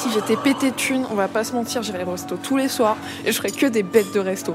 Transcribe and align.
Si 0.00 0.10
j'étais 0.10 0.36
pété 0.36 0.70
de 0.70 0.76
thunes, 0.76 1.04
on 1.10 1.14
va 1.14 1.28
pas 1.28 1.44
se 1.44 1.52
mentir, 1.52 1.82
j'irais 1.82 2.04
au 2.04 2.12
resto 2.12 2.38
tous 2.42 2.56
les 2.56 2.68
soirs 2.68 2.96
et 3.26 3.32
je 3.32 3.36
ferais 3.36 3.50
que 3.50 3.66
des 3.66 3.82
bêtes 3.82 4.14
de 4.14 4.20
resto. 4.20 4.54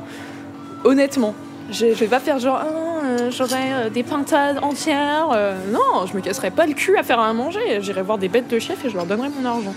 Honnêtement, 0.84 1.36
je, 1.70 1.94
je 1.94 2.00
vais 2.00 2.08
pas 2.08 2.20
faire 2.20 2.40
genre, 2.40 2.60
ah, 2.60 3.06
euh, 3.06 3.30
j'aurais 3.30 3.72
euh, 3.74 3.90
des 3.92 4.02
pintades 4.02 4.58
entières. 4.64 5.30
Euh, 5.36 5.54
non, 5.72 6.08
je 6.08 6.16
me 6.16 6.22
casserais 6.22 6.50
pas 6.50 6.66
le 6.66 6.74
cul 6.74 6.98
à 6.98 7.04
faire 7.04 7.20
à 7.20 7.32
manger. 7.32 7.60
J'irais 7.82 8.02
voir 8.02 8.18
des 8.18 8.28
bêtes 8.28 8.48
de 8.48 8.58
chef 8.58 8.84
et 8.86 8.90
je 8.90 8.96
leur 8.96 9.06
donnerais 9.06 9.30
mon 9.30 9.48
argent. 9.48 9.76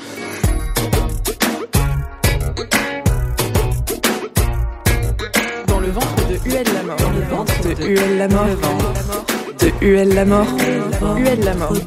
Dans 5.67 5.81
le 5.81 5.91
ventre 5.91 6.29
de 6.31 6.49
Huel 6.49 6.67
la 6.73 6.83
mort. 6.83 6.97
Dans 6.97 7.11
le 7.11 7.21
ventre 7.21 7.63
de 7.63 7.85
Huel 7.85 8.17
la 8.17 8.29
mort. 8.29 8.47
De 9.59 9.85
Huel 9.85 10.15
la 10.15 10.25
mort. 10.25 10.47
Huel 11.15 11.41
la 11.45 11.55
mort. 11.55 11.73
Dans 11.73 11.83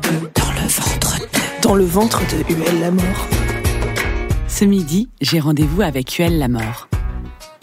le 0.53 0.67
ventre 0.67 1.19
de... 1.19 1.61
Dans 1.63 1.75
le 1.75 1.85
ventre 1.85 2.19
de 2.19 2.53
Huel 2.53 2.79
la 2.79 2.91
mort. 2.91 3.40
Ce 4.61 4.65
midi, 4.67 5.09
j'ai 5.21 5.39
rendez-vous 5.39 5.81
avec 5.81 6.13
Huel 6.13 6.37
Lamort. 6.37 6.87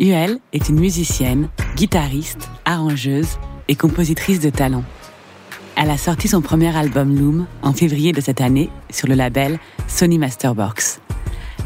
Huel 0.00 0.40
est 0.52 0.68
une 0.68 0.80
musicienne, 0.80 1.48
guitariste, 1.76 2.50
arrangeuse 2.64 3.38
et 3.68 3.76
compositrice 3.76 4.40
de 4.40 4.50
talent. 4.50 4.82
Elle 5.76 5.90
a 5.90 5.96
sorti 5.96 6.26
son 6.26 6.40
premier 6.40 6.76
album 6.76 7.16
Loom 7.16 7.46
en 7.62 7.72
février 7.72 8.10
de 8.10 8.20
cette 8.20 8.40
année 8.40 8.68
sur 8.90 9.06
le 9.06 9.14
label 9.14 9.60
Sony 9.86 10.18
Masterbox. 10.18 11.00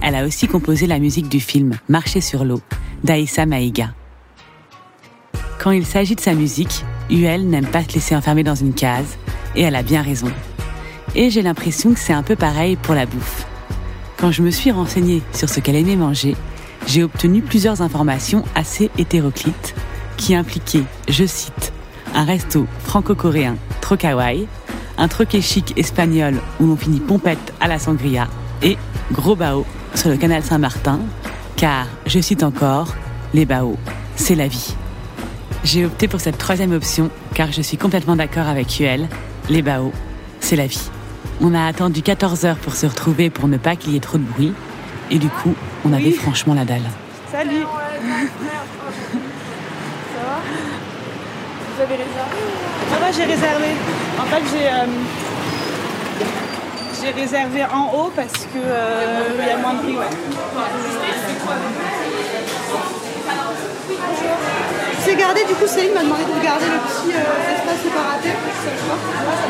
Elle 0.02 0.16
a 0.16 0.26
aussi 0.26 0.48
composé 0.48 0.86
la 0.86 0.98
musique 0.98 1.30
du 1.30 1.40
film 1.40 1.78
Marcher 1.88 2.20
sur 2.20 2.44
l'eau 2.44 2.60
d'Aïssa 3.02 3.46
Maïga. 3.46 3.94
Quand 5.58 5.70
il 5.70 5.86
s'agit 5.86 6.14
de 6.14 6.20
sa 6.20 6.34
musique, 6.34 6.84
Huel 7.08 7.48
n'aime 7.48 7.68
pas 7.68 7.84
se 7.84 7.94
laisser 7.94 8.14
enfermer 8.14 8.44
dans 8.44 8.54
une 8.54 8.74
case, 8.74 9.16
et 9.56 9.62
elle 9.62 9.76
a 9.76 9.82
bien 9.82 10.02
raison. 10.02 10.30
Et 11.14 11.30
j'ai 11.30 11.40
l'impression 11.40 11.94
que 11.94 12.00
c'est 12.00 12.12
un 12.12 12.22
peu 12.22 12.36
pareil 12.36 12.76
pour 12.76 12.94
la 12.94 13.06
bouffe. 13.06 13.46
Quand 14.22 14.30
je 14.30 14.42
me 14.42 14.52
suis 14.52 14.70
renseignée 14.70 15.20
sur 15.32 15.48
ce 15.48 15.58
qu'elle 15.58 15.74
aimait 15.74 15.96
manger, 15.96 16.36
j'ai 16.86 17.02
obtenu 17.02 17.42
plusieurs 17.42 17.82
informations 17.82 18.44
assez 18.54 18.88
hétéroclites 18.96 19.74
qui 20.16 20.36
impliquaient, 20.36 20.84
je 21.08 21.24
cite, 21.24 21.72
un 22.14 22.22
resto 22.22 22.68
franco-coréen 22.84 23.56
trop 23.80 23.96
un 24.96 25.08
troquet 25.08 25.40
chic 25.40 25.76
espagnol 25.76 26.36
où 26.60 26.66
l'on 26.66 26.76
finit 26.76 27.00
pompette 27.00 27.52
à 27.60 27.66
la 27.66 27.80
sangria 27.80 28.28
et 28.62 28.76
gros 29.10 29.34
bao 29.34 29.66
sur 29.96 30.08
le 30.08 30.16
canal 30.16 30.44
Saint-Martin, 30.44 31.00
car, 31.56 31.88
je 32.06 32.20
cite 32.20 32.44
encore, 32.44 32.94
les 33.34 33.44
baos, 33.44 33.76
c'est 34.14 34.36
la 34.36 34.46
vie. 34.46 34.76
J'ai 35.64 35.84
opté 35.84 36.06
pour 36.06 36.20
cette 36.20 36.38
troisième 36.38 36.70
option 36.70 37.10
car 37.34 37.50
je 37.50 37.60
suis 37.60 37.76
complètement 37.76 38.14
d'accord 38.14 38.46
avec 38.46 38.70
Huel, 38.78 39.08
les 39.50 39.62
baos, 39.62 39.90
c'est 40.38 40.54
la 40.54 40.68
vie. 40.68 40.90
On 41.40 41.54
a 41.54 41.66
attendu 41.66 42.02
14 42.02 42.44
heures 42.44 42.56
pour 42.56 42.74
se 42.74 42.86
retrouver 42.86 43.30
pour 43.30 43.48
ne 43.48 43.56
pas 43.56 43.76
qu'il 43.76 43.92
y 43.92 43.96
ait 43.96 44.00
trop 44.00 44.18
de 44.18 44.22
bruit. 44.24 44.52
Et 45.10 45.18
du 45.18 45.28
coup, 45.28 45.54
on 45.84 45.92
avait 45.92 46.12
franchement 46.12 46.54
la 46.54 46.64
dalle. 46.64 46.82
Salut 47.30 47.62
Ça 47.62 47.66
va 50.24 50.40
Vous 51.74 51.82
avez 51.82 51.96
réservé 51.96 52.36
Ça 52.90 52.98
va, 52.98 53.12
j'ai 53.12 53.24
réservé. 53.24 53.66
En 54.18 54.24
fait, 54.24 54.42
j'ai 54.52 54.66
euh, 54.68 54.86
j'ai 57.02 57.10
réservé 57.10 57.64
en 57.64 57.92
haut 57.94 58.12
parce 58.14 58.32
que 58.32 58.58
euh, 58.58 59.40
il 59.40 59.46
y 59.46 59.50
a 59.50 59.56
moins 59.58 59.74
de 59.74 59.78
prix. 59.80 59.96
Ouais. 59.96 60.06
C'est 65.04 65.16
gardé, 65.16 65.44
du 65.44 65.54
coup, 65.54 65.66
Céline 65.66 65.94
m'a 65.94 66.02
demandé 66.02 66.22
de 66.24 66.44
garder 66.44 66.66
le 66.66 66.78
petit 66.78 67.12
euh, 67.12 67.54
espace 67.54 67.80
séparaté. 67.82 68.28
Ça 68.28 68.70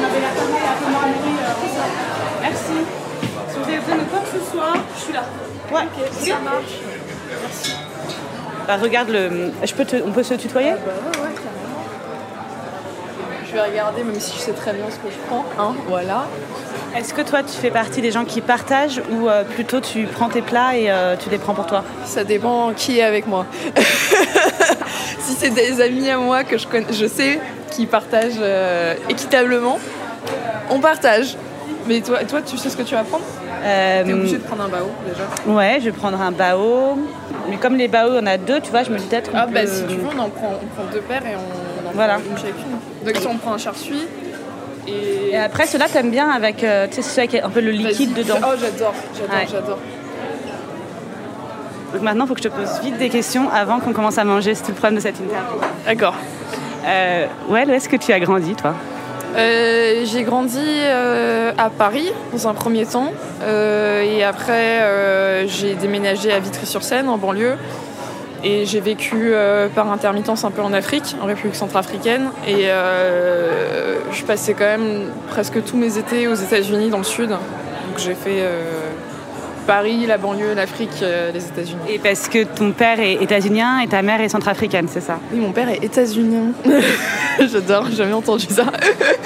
un 0.02 0.76
peu 0.78 0.90
moins 0.90 1.06
nourri, 1.06 1.34
euh, 1.38 1.54
pour 1.60 1.70
ça. 1.70 1.84
Merci. 2.40 2.76
Si 3.50 3.58
vous 3.58 3.68
avez 3.68 3.78
besoin 3.78 3.96
de 3.96 4.04
quoi 4.10 4.20
que 4.20 4.38
ce 4.38 4.50
soit, 4.50 4.74
je 4.96 5.00
suis 5.02 5.12
là. 5.12 5.24
Ouais, 5.72 5.82
ok, 5.82 5.96
ça 6.12 6.38
marche. 6.42 6.74
Merci. 7.42 7.72
Bah, 8.66 8.76
regarde 8.80 9.10
le. 9.10 9.52
Je 9.64 9.74
peux 9.74 9.84
te... 9.84 9.96
On 10.06 10.12
peut 10.12 10.22
se 10.22 10.34
tutoyer? 10.34 10.72
Bah 10.72 10.78
ouais. 11.21 11.21
Je 13.52 13.58
vais 13.58 13.64
regarder, 13.70 14.02
même 14.02 14.18
si 14.18 14.32
je 14.34 14.38
sais 14.40 14.52
très 14.52 14.72
bien 14.72 14.86
ce 14.88 14.96
que 14.96 15.12
je 15.12 15.18
prends. 15.28 15.44
Hein, 15.58 15.74
voilà. 15.86 16.24
Est-ce 16.96 17.12
que 17.12 17.20
toi, 17.20 17.42
tu 17.42 17.52
fais 17.52 17.70
partie 17.70 18.00
des 18.00 18.10
gens 18.10 18.24
qui 18.24 18.40
partagent 18.40 19.02
ou 19.10 19.28
euh, 19.28 19.44
plutôt 19.44 19.80
tu 19.80 20.04
prends 20.04 20.28
tes 20.30 20.40
plats 20.40 20.74
et 20.76 20.90
euh, 20.90 21.16
tu 21.22 21.28
les 21.28 21.36
prends 21.38 21.52
pour 21.54 21.66
toi? 21.66 21.84
Ça 22.06 22.24
dépend 22.24 22.72
qui 22.74 22.98
est 22.98 23.02
avec 23.02 23.26
moi. 23.26 23.44
si 25.20 25.34
c'est 25.34 25.50
des 25.50 25.80
amis 25.82 26.08
à 26.08 26.16
moi 26.18 26.44
que 26.44 26.56
je, 26.58 26.66
connais, 26.66 26.92
je 26.92 27.06
sais 27.06 27.40
qui 27.70 27.86
partagent 27.86 28.32
euh, 28.40 28.94
équitablement, 29.10 29.78
on 30.70 30.80
partage. 30.80 31.36
Mais 31.86 32.00
toi, 32.00 32.18
toi, 32.24 32.40
tu 32.42 32.56
sais 32.56 32.70
ce 32.70 32.76
que 32.76 32.82
tu 32.82 32.94
vas 32.94 33.02
prendre? 33.04 33.24
T'es 33.62 34.12
obligé 34.12 34.38
de 34.38 34.42
prendre 34.42 34.62
un 34.64 34.68
bao 34.68 34.86
déjà. 35.06 35.24
Ouais, 35.52 35.76
je 35.80 35.86
vais 35.86 35.92
prendre 35.92 36.20
un 36.20 36.32
bao. 36.32 36.96
Mais 37.50 37.56
comme 37.56 37.76
les 37.76 37.88
baos, 37.88 38.18
on 38.20 38.26
a 38.26 38.38
deux, 38.38 38.60
tu 38.60 38.70
vois, 38.70 38.82
je 38.84 38.90
me 38.90 38.98
dis 38.98 39.06
peut-être. 39.06 39.30
Ah 39.34 39.46
bah 39.46 39.60
peut- 39.62 39.66
si 39.66 39.82
tu 39.86 39.96
veux, 39.96 40.06
on 40.16 40.18
en 40.20 40.28
prend, 40.30 40.52
on 40.62 40.66
prend 40.74 40.84
deux 40.92 41.00
paires 41.00 41.22
et 41.26 41.34
on, 41.36 41.86
on 41.86 41.88
en 41.90 41.92
Voilà. 41.92 42.14
prend 42.14 42.30
une 42.30 42.36
chacune. 42.36 42.78
Donc 43.04 43.16
si 43.16 43.26
on 43.26 43.36
prend 43.36 43.54
un 43.54 43.58
charsuis 43.58 44.06
et... 44.86 45.30
Et 45.32 45.36
après, 45.38 45.66
ceux-là, 45.66 45.86
t'aimes 45.92 46.10
bien 46.10 46.28
avec, 46.30 46.62
euh, 46.62 46.86
tu 46.88 46.96
sais, 46.96 47.02
ceux 47.02 47.18
avec 47.20 47.34
un 47.36 47.48
peu 47.48 47.60
le 47.60 47.70
liquide 47.70 48.12
dedans. 48.14 48.34
Oh 48.42 48.54
j'adore, 48.60 48.94
j'adore, 49.14 49.34
Ouais. 49.34 49.46
j'adore. 49.50 49.78
Donc 51.92 52.02
maintenant, 52.02 52.24
il 52.24 52.28
faut 52.28 52.34
que 52.34 52.42
je 52.42 52.48
te 52.48 52.54
pose 52.54 52.80
vite 52.82 52.98
des 52.98 53.08
questions 53.10 53.48
avant 53.50 53.80
qu'on 53.80 53.92
commence 53.92 54.18
à 54.18 54.24
manger. 54.24 54.54
C'est 54.54 54.62
tout 54.62 54.70
le 54.70 54.76
problème 54.76 54.96
de 54.96 55.00
cette 55.00 55.18
interview. 55.20 55.58
D'accord. 55.86 56.14
Euh, 56.86 57.26
ouais, 57.48 57.66
où 57.66 57.70
est-ce 57.70 57.88
que 57.88 57.96
tu 57.96 58.12
as 58.12 58.20
grandi, 58.20 58.54
toi? 58.54 58.74
Euh, 59.36 60.04
j'ai 60.04 60.24
grandi 60.24 60.58
euh, 60.60 61.52
à 61.56 61.70
Paris 61.70 62.12
dans 62.32 62.48
un 62.48 62.54
premier 62.54 62.84
temps 62.84 63.12
Euh, 63.42 64.02
et 64.02 64.22
après 64.22 64.82
euh, 64.82 65.48
j'ai 65.48 65.74
déménagé 65.74 66.30
à 66.30 66.38
Vitry-sur-Seine 66.38 67.08
en 67.08 67.16
banlieue 67.18 67.56
et 68.44 68.66
j'ai 68.66 68.80
vécu 68.80 69.32
euh, 69.32 69.68
par 69.68 69.90
intermittence 69.90 70.44
un 70.44 70.50
peu 70.50 70.62
en 70.62 70.72
Afrique, 70.72 71.16
en 71.20 71.26
République 71.26 71.54
centrafricaine 71.54 72.30
et 72.46 72.66
euh, 72.66 73.98
je 74.12 74.24
passais 74.24 74.54
quand 74.54 74.64
même 74.64 75.10
presque 75.28 75.62
tous 75.64 75.76
mes 75.76 75.98
étés 75.98 76.26
aux 76.28 76.34
États-Unis 76.34 76.90
dans 76.90 76.98
le 76.98 77.04
sud. 77.04 77.30
Donc 77.30 77.98
j'ai 77.98 78.14
fait 78.14 78.40
euh, 78.40 78.62
Paris, 79.66 80.04
la 80.06 80.18
banlieue, 80.18 80.54
l'Afrique, 80.54 80.90
euh, 81.02 81.30
les 81.32 81.44
États-Unis. 81.46 81.78
Et 81.88 81.98
parce 81.98 82.28
que 82.28 82.44
ton 82.44 82.72
père 82.72 82.98
est 83.00 83.14
états-unien 83.22 83.80
et 83.80 83.86
ta 83.88 84.02
mère 84.02 84.20
est 84.20 84.28
centrafricaine, 84.28 84.86
c'est 84.88 85.00
ça? 85.00 85.18
Oui, 85.32 85.38
mon 85.40 85.52
père 85.52 85.68
est 85.68 85.82
états-unien. 85.84 86.52
J'adore, 87.52 87.86
j'ai 87.90 87.96
jamais 87.96 88.12
entendu 88.12 88.46
ça. 88.50 88.64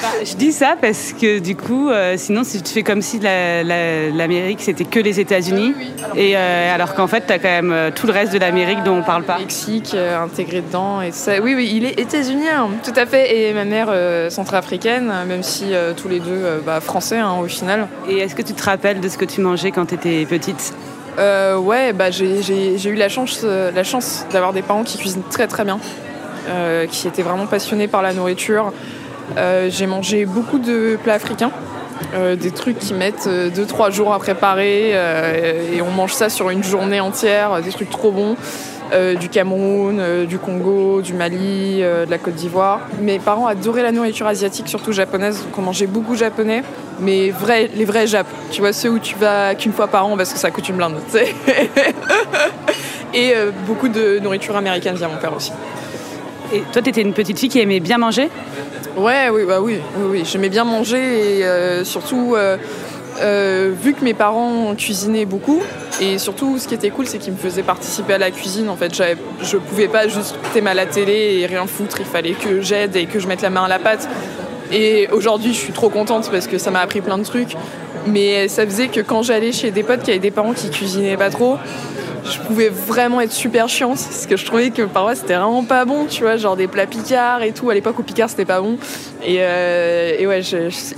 Bah, 0.02 0.08
Je 0.24 0.34
dis 0.36 0.52
ça 0.52 0.74
parce 0.80 1.14
que 1.18 1.38
du 1.38 1.56
coup, 1.56 1.88
euh, 1.88 2.14
sinon, 2.18 2.44
si 2.44 2.62
tu 2.62 2.70
fais 2.72 2.82
comme 2.82 3.00
si 3.00 3.18
la- 3.18 3.62
la- 3.62 4.10
l'Amérique 4.10 4.60
c'était 4.60 4.84
que 4.84 5.00
les 5.00 5.18
États-Unis, 5.20 5.74
Oui, 5.76 5.86
oui. 5.96 6.04
Alors- 6.04 6.16
et 6.18 6.36
euh, 6.36 6.74
alors 6.74 6.94
qu'en 6.94 7.06
fait, 7.06 7.22
t'as 7.26 7.38
quand 7.38 7.48
même 7.48 7.74
tout 7.94 8.06
le 8.06 8.12
reste 8.12 8.32
de 8.32 8.38
l'Amérique 8.38 8.82
dont 8.84 8.98
on 8.98 9.02
parle 9.02 9.22
pas. 9.24 9.38
Mexique 9.38 9.94
intégré 10.22 10.60
dedans 10.60 11.00
et 11.00 11.08
tout 11.10 11.16
ça. 11.16 11.40
Oui, 11.42 11.54
oui, 11.56 11.70
il 11.74 11.84
est 11.86 11.98
états-unien, 11.98 12.68
tout 12.84 12.92
à 12.94 13.06
fait. 13.06 13.36
Et 13.48 13.52
ma 13.54 13.64
mère 13.64 13.88
centrafricaine, 14.30 15.10
même 15.26 15.42
si 15.42 15.72
tous 15.96 16.08
les 16.08 16.20
deux 16.20 16.60
bah, 16.64 16.80
français 16.80 17.18
hein, 17.18 17.32
au 17.42 17.46
final. 17.48 17.88
Et 18.08 18.18
est-ce 18.18 18.34
que 18.34 18.42
tu 18.42 18.52
te 18.52 18.62
rappelles 18.62 19.00
de 19.00 19.08
ce 19.08 19.16
que 19.16 19.24
tu 19.24 19.40
mangeais 19.40 19.70
quand 19.70 19.92
petite 20.26 20.74
Euh, 21.18 21.56
ouais, 21.56 21.92
bah, 21.92 22.10
j'ai 22.10 22.88
eu 22.88 22.94
la 22.94 23.08
chance, 23.08 23.40
euh, 23.44 23.70
la 23.70 23.84
chance 23.84 24.26
d'avoir 24.32 24.52
des 24.52 24.62
parents 24.62 24.84
qui 24.84 24.98
cuisinent 24.98 25.22
très 25.30 25.46
très 25.46 25.64
bien, 25.64 25.78
euh, 26.48 26.86
qui 26.86 27.08
étaient 27.08 27.22
vraiment 27.22 27.46
passionnés 27.46 27.88
par 27.88 28.02
la 28.02 28.12
nourriture. 28.12 28.72
J'ai 29.68 29.86
mangé 29.86 30.24
beaucoup 30.24 30.58
de 30.58 30.98
plats 31.02 31.14
africains. 31.14 31.50
Euh, 32.14 32.36
des 32.36 32.50
trucs 32.50 32.78
qui 32.78 32.94
mettent 32.94 33.28
2-3 33.28 33.92
jours 33.92 34.12
à 34.12 34.18
préparer 34.18 34.90
euh, 34.92 35.74
et 35.74 35.82
on 35.82 35.90
mange 35.90 36.12
ça 36.12 36.28
sur 36.28 36.50
une 36.50 36.64
journée 36.64 37.00
entière, 37.00 37.60
des 37.62 37.70
trucs 37.70 37.90
trop 37.90 38.10
bons. 38.10 38.36
Euh, 38.92 39.14
du 39.16 39.28
Cameroun, 39.28 39.98
euh, 39.98 40.26
du 40.26 40.38
Congo, 40.38 41.02
du 41.02 41.12
Mali, 41.12 41.78
euh, 41.80 42.06
de 42.06 42.10
la 42.10 42.18
Côte 42.18 42.34
d'Ivoire. 42.34 42.82
Mes 43.00 43.18
parents 43.18 43.48
adoraient 43.48 43.82
la 43.82 43.90
nourriture 43.90 44.28
asiatique, 44.28 44.68
surtout 44.68 44.92
japonaise, 44.92 45.42
donc 45.42 45.58
on 45.58 45.62
mangeait 45.62 45.88
beaucoup 45.88 46.14
japonais, 46.14 46.62
mais 47.00 47.32
les 47.74 47.84
vrais 47.84 48.06
Jap. 48.06 48.28
Tu 48.52 48.60
vois, 48.60 48.72
ceux 48.72 48.90
où 48.90 49.00
tu 49.00 49.16
vas 49.16 49.56
qu'une 49.56 49.72
fois 49.72 49.88
par 49.88 50.06
an 50.06 50.16
parce 50.16 50.32
que 50.32 50.38
ça 50.38 50.52
coûte 50.52 50.68
une 50.68 50.76
blinde. 50.76 50.94
Et 53.14 53.32
euh, 53.34 53.50
beaucoup 53.66 53.88
de 53.88 54.20
nourriture 54.20 54.56
américaine 54.56 54.94
via 54.94 55.08
mon 55.08 55.16
père 55.16 55.34
aussi. 55.34 55.50
Et 56.52 56.62
toi, 56.72 56.80
t'étais 56.80 57.02
une 57.02 57.12
petite 57.12 57.40
fille 57.40 57.48
qui 57.48 57.58
aimait 57.58 57.80
bien 57.80 57.98
manger? 57.98 58.28
Ouais, 58.96 59.28
oui, 59.30 59.44
bah 59.46 59.60
oui, 59.60 59.78
oui. 60.10 60.22
J'aimais 60.24 60.48
bien 60.48 60.64
manger 60.64 61.38
et 61.38 61.44
euh, 61.44 61.84
surtout, 61.84 62.34
euh, 62.34 62.56
euh, 63.20 63.70
vu 63.78 63.92
que 63.92 64.02
mes 64.02 64.14
parents 64.14 64.74
cuisinaient 64.74 65.26
beaucoup, 65.26 65.60
et 66.00 66.16
surtout, 66.16 66.56
ce 66.58 66.66
qui 66.66 66.74
était 66.74 66.88
cool, 66.88 67.06
c'est 67.06 67.18
qu'ils 67.18 67.34
me 67.34 67.38
faisaient 67.38 67.62
participer 67.62 68.14
à 68.14 68.18
la 68.18 68.30
cuisine. 68.30 68.70
En 68.70 68.76
fait, 68.76 68.94
je 69.42 69.56
pouvais 69.58 69.88
pas 69.88 70.08
juste 70.08 70.36
mal 70.62 70.78
à 70.78 70.84
la 70.84 70.90
télé 70.90 71.40
et 71.40 71.46
rien 71.46 71.66
foutre. 71.66 72.00
Il 72.00 72.06
fallait 72.06 72.32
que 72.32 72.62
j'aide 72.62 72.96
et 72.96 73.04
que 73.04 73.18
je 73.18 73.28
mette 73.28 73.42
la 73.42 73.50
main 73.50 73.64
à 73.64 73.68
la 73.68 73.78
pâte. 73.78 74.08
Et 74.72 75.08
aujourd'hui, 75.12 75.52
je 75.52 75.58
suis 75.58 75.72
trop 75.74 75.90
contente 75.90 76.30
parce 76.30 76.46
que 76.46 76.56
ça 76.56 76.70
m'a 76.70 76.80
appris 76.80 77.02
plein 77.02 77.18
de 77.18 77.24
trucs. 77.24 77.54
Mais 78.06 78.48
ça 78.48 78.64
faisait 78.64 78.88
que 78.88 79.00
quand 79.00 79.22
j'allais 79.22 79.52
chez 79.52 79.70
des 79.70 79.82
potes 79.82 80.02
qui 80.02 80.10
avaient 80.10 80.20
des 80.20 80.30
parents 80.30 80.52
qui 80.52 80.70
cuisinaient 80.70 81.16
pas 81.16 81.30
trop, 81.30 81.56
je 82.24 82.38
pouvais 82.40 82.68
vraiment 82.68 83.20
être 83.20 83.32
super 83.32 83.68
chiante 83.68 83.98
parce 83.98 84.26
que 84.26 84.36
je 84.36 84.44
trouvais 84.44 84.70
que 84.70 84.82
parfois 84.82 85.14
c'était 85.14 85.34
vraiment 85.34 85.64
pas 85.64 85.84
bon, 85.84 86.06
tu 86.06 86.22
vois, 86.22 86.36
genre 86.36 86.56
des 86.56 86.66
plats 86.66 86.86
picards 86.86 87.42
et 87.42 87.52
tout. 87.52 87.70
À 87.70 87.74
l'époque, 87.74 87.98
au 87.98 88.02
picard, 88.02 88.28
c'était 88.28 88.44
pas 88.44 88.60
bon. 88.60 88.78
Et, 89.24 89.38
euh, 89.40 90.26
ouais, 90.26 90.40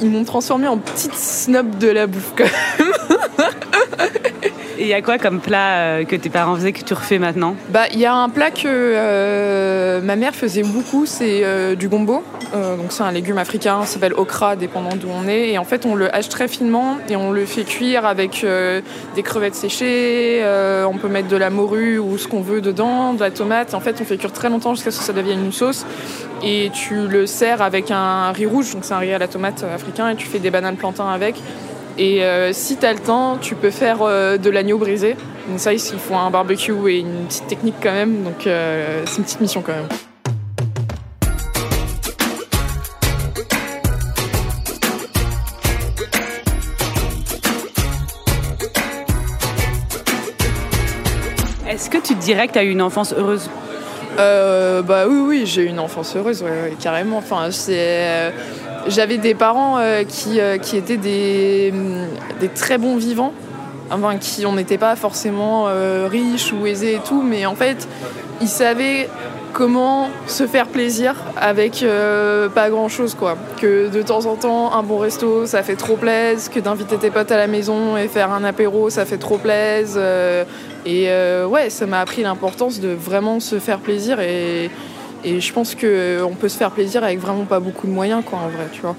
ils 0.00 0.10
m'ont 0.10 0.25
transformée 0.25 0.69
en 0.69 0.78
petite 0.78 1.14
snob 1.14 1.78
de 1.78 1.88
la 1.88 2.06
bouffe, 2.06 2.32
quoi. 2.37 2.46
Et 4.78 4.82
il 4.82 4.88
y 4.88 4.94
a 4.94 5.02
quoi 5.02 5.19
comme 5.19 5.40
plat 5.40 5.78
euh, 5.78 6.04
que 6.04 6.14
tes 6.14 6.30
parents 6.30 6.54
faisaient 6.54 6.72
que 6.72 6.84
tu 6.84 6.94
refais 6.94 7.19
maintenant? 7.19 7.56
Bah, 7.70 7.86
il 7.92 7.98
y 7.98 8.06
a 8.06 8.14
un 8.14 8.28
plat 8.28 8.52
que 8.52 8.69
euh, 8.69 10.00
ma 10.00 10.14
mère 10.14 10.36
faisait 10.36 10.62
beaucoup, 10.62 11.04
c'est 11.04 11.40
euh, 11.42 11.75
du 11.75 11.88
gombo. 11.88 12.22
Donc 12.52 12.92
c'est 12.92 13.02
un 13.02 13.12
légume 13.12 13.36
africain, 13.36 13.84
s'appelle 13.84 14.14
okra, 14.14 14.56
dépendant 14.56 14.96
d'où 14.96 15.08
on 15.12 15.28
est. 15.28 15.50
Et 15.50 15.58
en 15.58 15.64
fait, 15.64 15.84
on 15.84 15.94
le 15.94 16.14
hache 16.14 16.30
très 16.30 16.48
finement 16.48 16.96
et 17.10 17.16
on 17.16 17.30
le 17.30 17.44
fait 17.44 17.64
cuire 17.64 18.06
avec 18.06 18.46
des 19.14 19.22
crevettes 19.22 19.54
séchées. 19.54 20.42
on 20.86 20.96
peut 20.96 21.08
mettre 21.08 21.28
de 21.28 21.36
la 21.36 21.50
morue 21.50 21.98
ou 21.98 22.16
ce 22.16 22.26
qu'on 22.26 22.40
veut 22.40 22.62
dedans, 22.62 23.12
de 23.12 23.20
la 23.20 23.31
tomate. 23.31 23.74
En 23.74 23.81
fait, 23.81 24.00
on 24.00 24.04
fait 24.04 24.16
cuire 24.16 24.32
très 24.32 24.48
longtemps 24.48 24.74
jusqu'à 24.74 24.90
ce 24.90 24.98
que 24.98 25.04
ça 25.04 25.12
devienne 25.12 25.44
une 25.44 25.52
sauce. 25.52 25.84
Et 26.42 26.70
tu 26.72 27.06
le 27.06 27.26
sers 27.26 27.60
avec 27.60 27.90
un 27.90 28.32
riz 28.32 28.46
rouge, 28.46 28.72
donc 28.72 28.84
c'est 28.84 28.94
un 28.94 28.98
riz 28.98 29.12
à 29.12 29.19
la 29.19 29.28
tomate 29.28 29.64
africain, 29.64 30.08
et 30.08 30.16
tu 30.16 30.26
fais 30.26 30.38
des 30.38 30.50
bananes 30.50 30.76
plantains 30.76 31.10
avec. 31.10 31.34
Et 32.00 32.22
euh, 32.22 32.52
si 32.52 32.76
tu 32.76 32.86
as 32.86 32.92
le 32.92 33.00
temps, 33.00 33.38
tu 33.38 33.56
peux 33.56 33.72
faire 33.72 34.02
euh, 34.02 34.36
de 34.36 34.50
l'agneau 34.50 34.78
brisé. 34.78 35.16
Mais 35.48 35.58
ça, 35.58 35.72
il 35.72 35.80
faut 35.80 36.14
un 36.14 36.30
barbecue 36.30 36.72
et 36.88 37.00
une 37.00 37.26
petite 37.26 37.48
technique 37.48 37.74
quand 37.82 37.92
même. 37.92 38.22
Donc 38.22 38.46
euh, 38.46 39.02
c'est 39.04 39.18
une 39.18 39.24
petite 39.24 39.40
mission 39.40 39.62
quand 39.62 39.72
même. 39.72 39.88
Est-ce 51.68 51.90
que 51.90 51.98
tu 51.98 52.14
dirais 52.14 52.46
que 52.46 52.52
tu 52.52 52.58
as 52.60 52.64
eu 52.64 52.70
une 52.70 52.82
enfance 52.82 53.12
heureuse? 53.12 53.50
Euh, 54.19 54.82
bah 54.82 55.05
oui, 55.09 55.19
oui, 55.26 55.43
j'ai 55.47 55.62
eu 55.62 55.67
une 55.67 55.79
enfance 55.79 56.17
heureuse, 56.17 56.44
carrément. 56.81 57.19
Enfin, 57.19 57.49
c'est, 57.50 57.75
euh, 57.76 58.31
j'avais 58.88 59.19
des 59.19 59.35
parents 59.35 59.79
euh, 59.79 60.03
qui, 60.05 60.41
euh, 60.41 60.59
qui 60.59 60.76
étaient 60.76 60.97
des, 60.97 61.70
hum, 61.73 62.06
des 62.41 62.49
très 62.49 62.79
bons 62.79 62.97
vivants. 62.97 63.32
Enfin, 63.91 64.19
qui 64.19 64.44
on 64.44 64.53
n'était 64.53 64.76
pas 64.76 64.97
forcément 64.97 65.67
euh, 65.69 66.09
riches 66.11 66.53
ou 66.53 66.67
aisés 66.67 66.94
et 66.97 67.00
tout, 67.00 67.23
mais 67.23 67.47
en 67.47 67.55
fait, 67.55 67.88
ils 68.43 68.49
savaient 68.49 69.09
comment 69.55 70.11
se 70.26 70.47
faire 70.47 70.67
plaisir 70.67 71.15
avec 71.41 71.85
pas 72.55 72.69
grand 72.70 72.88
chose 72.88 73.15
quoi. 73.15 73.37
Que 73.61 73.88
de 73.88 74.03
temps 74.03 74.26
en 74.26 74.37
temps 74.37 74.75
un 74.75 74.82
bon 74.82 74.99
resto 74.99 75.47
ça 75.47 75.62
fait 75.62 75.75
trop 75.75 75.97
plaisir, 75.97 76.50
que 76.53 76.61
d'inviter 76.61 76.97
tes 76.97 77.11
potes 77.11 77.32
à 77.32 77.38
la 77.38 77.47
maison 77.47 77.97
et 77.97 78.09
faire 78.09 78.31
un 78.31 78.44
apéro 78.44 78.91
ça 78.91 79.05
fait 79.06 79.17
trop 79.17 79.38
plaisir. 79.38 79.97
euh, 79.97 80.44
et 80.88 81.11
euh, 81.11 81.46
ouais, 81.46 81.69
ça 81.69 81.85
m'a 81.85 82.00
appris 82.00 82.23
l'importance 82.23 82.81
de 82.81 82.88
vraiment 82.88 83.40
se 83.40 83.58
faire 83.58 83.79
plaisir 83.79 84.20
et, 84.20 84.70
et 85.23 85.40
je 85.40 85.52
pense 85.52 85.75
qu'on 85.75 86.35
peut 86.40 86.49
se 86.49 86.56
faire 86.56 86.70
plaisir 86.70 87.05
avec 87.05 87.19
vraiment 87.19 87.44
pas 87.44 87.61
beaucoup 87.61 87.87
de 87.87 87.93
moyens 87.93 88.23
quoi 88.25 88.38
en 88.38 88.49
vrai, 88.49 88.69
tu 88.73 88.81
vois. 88.81 88.96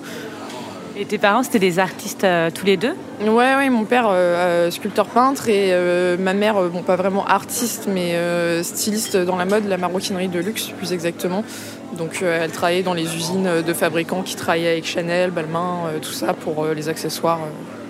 Et 0.96 1.06
tes 1.06 1.18
parents, 1.18 1.44
c'était 1.44 1.60
des 1.60 1.80
artistes 1.80 2.26
euh, 2.26 2.52
tous 2.54 2.66
les 2.66 2.78
deux? 2.78 2.94
Ouais, 3.22 3.56
ouais, 3.56 3.70
mon 3.70 3.86
père 3.86 4.08
euh, 4.08 4.14
euh, 4.68 4.72
sculpteur 4.72 5.08
peintre 5.08 5.50
et 5.50 5.70
euh, 5.72 6.18
ma 6.20 6.34
mère, 6.34 6.62
bon 6.70 6.84
pas 6.84 6.96
vraiment 6.96 7.26
artiste 7.26 7.88
mais 7.92 8.14
styliste 8.62 9.18
dans 9.18 9.38
la 9.38 9.46
mode, 9.46 9.66
la 9.68 9.78
maroquinerie 9.78 10.28
de 10.28 10.40
luxe 10.40 10.68
plus 10.78 10.94
exactement. 10.94 11.44
Donc 11.98 12.22
elle 12.22 12.52
travaillait 12.52 12.84
dans 12.84 12.94
les 12.94 13.16
usines 13.16 13.64
de 13.66 13.74
fabricants 13.74 14.22
qui 14.22 14.36
travaillaient 14.36 14.74
avec 14.74 14.86
Chanel, 14.86 15.32
Balmain, 15.32 15.90
tout 16.02 16.12
ça 16.12 16.34
pour 16.34 16.68
les 16.68 16.88
accessoires. 16.88 17.40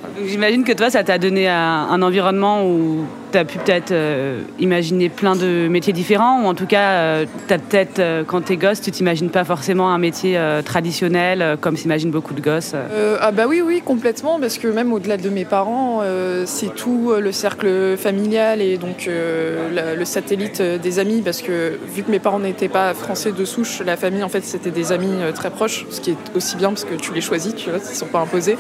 Euh. 0.04 0.28
J'imagine 0.28 0.64
que 0.64 0.74
toi, 0.74 0.90
ça 0.90 1.04
t'a 1.04 1.18
donné 1.18 1.48
un, 1.48 2.02
environnement 2.02 2.66
où 2.66 3.06
tu 3.32 3.38
as 3.38 3.46
pu 3.46 3.58
peut-être 3.60 3.92
euh, 3.92 4.42
imaginer 4.60 5.10
plein 5.10 5.36
de 5.36 5.68
métiers 5.68 5.94
différents, 5.94 6.44
ou 6.44 6.48
en 6.48 6.54
tout 6.54 6.66
cas, 6.66 7.26
tu 7.48 7.54
as 7.54 7.58
peut-être, 7.58 8.00
euh, 8.00 8.24
quand 8.26 8.42
t'es 8.42 8.58
gosse, 8.58 8.82
tu 8.82 8.92
t'imagines 8.92 9.30
pas 9.30 9.44
forcément 9.44 9.90
un 9.90 9.98
métier 9.98 10.38
euh, 10.38 10.62
traditionnel, 10.62 11.42
euh, 11.42 11.58
comme 11.58 11.78
s'imaginent 11.78 12.12
beaucoup 12.12 12.34
de 12.34 12.42
gosses. 12.42 12.74
Euh, 12.76 13.18
ah 13.22 13.32
bah 13.32 13.46
oui, 13.48 13.62
oui, 13.66 13.82
complètement, 13.84 14.40
parce 14.40 14.58
que 14.58 14.68
même 14.68 14.94
au-delà 14.94 15.18
de 15.18 15.30
mes 15.30 15.46
parents, 15.46 16.02
euh, 16.04 16.44
c'est 16.46 16.74
tout 16.74 17.12
euh, 17.12 17.20
le 17.20 17.32
cercle 17.32 17.98
familial 17.98 18.62
et 18.62 18.78
donc 18.78 19.08
euh, 19.08 19.96
le 19.96 20.06
satellite 20.06 20.62
euh, 20.62 20.78
des 20.78 21.00
amis, 21.00 21.22
parce 21.22 21.42
que 21.42 21.78
vu 21.94 22.04
que 22.04 22.12
mes 22.12 22.20
parents 22.20 22.40
n'étaient 22.40 22.70
pas 22.70 22.94
français 22.94 23.32
de 23.32 23.46
souche, 23.46 23.82
la 23.86 23.98
famille, 23.98 24.24
en 24.24 24.30
fait, 24.30 24.44
c'était 24.44 24.72
des 24.72 24.92
amis 24.92 25.22
euh, 25.22 25.32
très 25.32 25.50
proches, 25.50 25.86
ce 25.90 26.02
qui 26.02 26.12
est 26.12 26.18
aussi 26.36 26.56
bien 26.56 26.70
parce 26.70 26.86
que 26.86 26.96
tu 26.96 27.14
les 27.14 27.22
choisis, 27.22 27.56
tu 27.56 27.70
vois, 27.70 27.80
ils 27.80 27.96
sont 27.96 28.06
pas 28.08 28.20
imposés. 28.20 28.58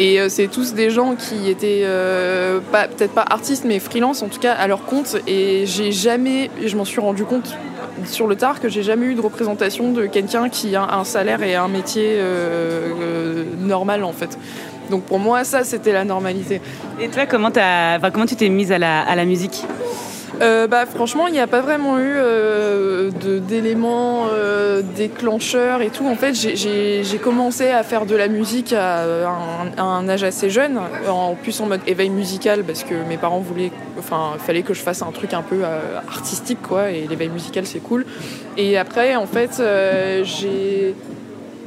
Et 0.00 0.18
euh, 0.18 0.30
c'est 0.30 0.46
tous 0.46 0.72
des 0.72 0.88
gens 0.88 1.14
qui 1.14 1.50
étaient 1.50 1.82
euh, 1.84 2.58
peut-être 2.72 3.12
pas 3.12 3.24
artistes, 3.28 3.66
mais 3.66 3.78
freelance 3.78 4.22
en 4.22 4.28
tout 4.28 4.40
cas 4.40 4.54
à 4.54 4.66
leur 4.66 4.86
compte. 4.86 5.18
Et 5.26 5.66
j'ai 5.66 5.92
jamais, 5.92 6.50
je 6.64 6.74
m'en 6.74 6.86
suis 6.86 7.02
rendu 7.02 7.24
compte 7.24 7.54
sur 8.06 8.26
le 8.26 8.34
tard 8.34 8.60
que 8.60 8.70
j'ai 8.70 8.82
jamais 8.82 9.04
eu 9.04 9.14
de 9.14 9.20
représentation 9.20 9.92
de 9.92 10.06
quelqu'un 10.06 10.48
qui 10.48 10.74
a 10.74 10.94
un 10.94 11.04
salaire 11.04 11.42
et 11.42 11.54
un 11.54 11.68
métier 11.68 12.14
euh, 12.16 13.44
normal 13.58 14.04
en 14.04 14.12
fait. 14.12 14.38
Donc 14.90 15.02
pour 15.02 15.18
moi, 15.18 15.44
ça 15.44 15.64
c'était 15.64 15.92
la 15.92 16.06
normalité. 16.06 16.62
Et 16.98 17.08
toi, 17.08 17.26
comment, 17.26 17.48
enfin, 17.48 18.10
comment 18.10 18.24
tu 18.24 18.36
t'es 18.36 18.48
mise 18.48 18.72
à 18.72 18.78
la, 18.78 19.02
à 19.02 19.14
la 19.14 19.26
musique? 19.26 19.66
Euh, 20.40 20.66
bah, 20.66 20.86
franchement, 20.86 21.26
il 21.26 21.32
n'y 21.32 21.40
a 21.40 21.46
pas 21.46 21.60
vraiment 21.60 21.98
eu 21.98 22.14
euh, 22.16 23.10
d'éléments 23.46 24.26
euh, 24.32 24.80
déclencheurs 24.96 25.82
et 25.82 25.90
tout. 25.90 26.06
En 26.06 26.14
fait, 26.16 26.34
j'ai- 26.34 27.18
commencé 27.20 27.68
à 27.68 27.82
faire 27.82 28.06
de 28.06 28.16
la 28.16 28.28
musique 28.28 28.72
à 28.72 29.02
un, 29.28 29.76
à 29.76 29.82
un 29.82 30.08
âge 30.08 30.24
assez 30.24 30.48
jeune, 30.48 30.80
en 31.06 31.34
plus 31.34 31.60
en 31.60 31.66
mode 31.66 31.80
éveil 31.86 32.08
musical, 32.08 32.64
parce 32.64 32.82
que 32.82 32.94
mes 33.06 33.18
parents 33.18 33.40
voulaient, 33.40 33.72
enfin, 33.98 34.32
fallait 34.38 34.62
que 34.62 34.72
je 34.72 34.80
fasse 34.80 35.02
un 35.02 35.12
truc 35.12 35.34
un 35.34 35.42
peu 35.42 35.56
euh, 35.62 35.98
artistique, 36.08 36.62
quoi, 36.62 36.90
et 36.90 37.06
l'éveil 37.06 37.28
musical, 37.28 37.66
c'est 37.66 37.80
cool. 37.80 38.06
Et 38.56 38.78
après, 38.78 39.16
en 39.16 39.26
fait, 39.26 39.58
euh, 39.60 40.24
j'ai... 40.24 40.94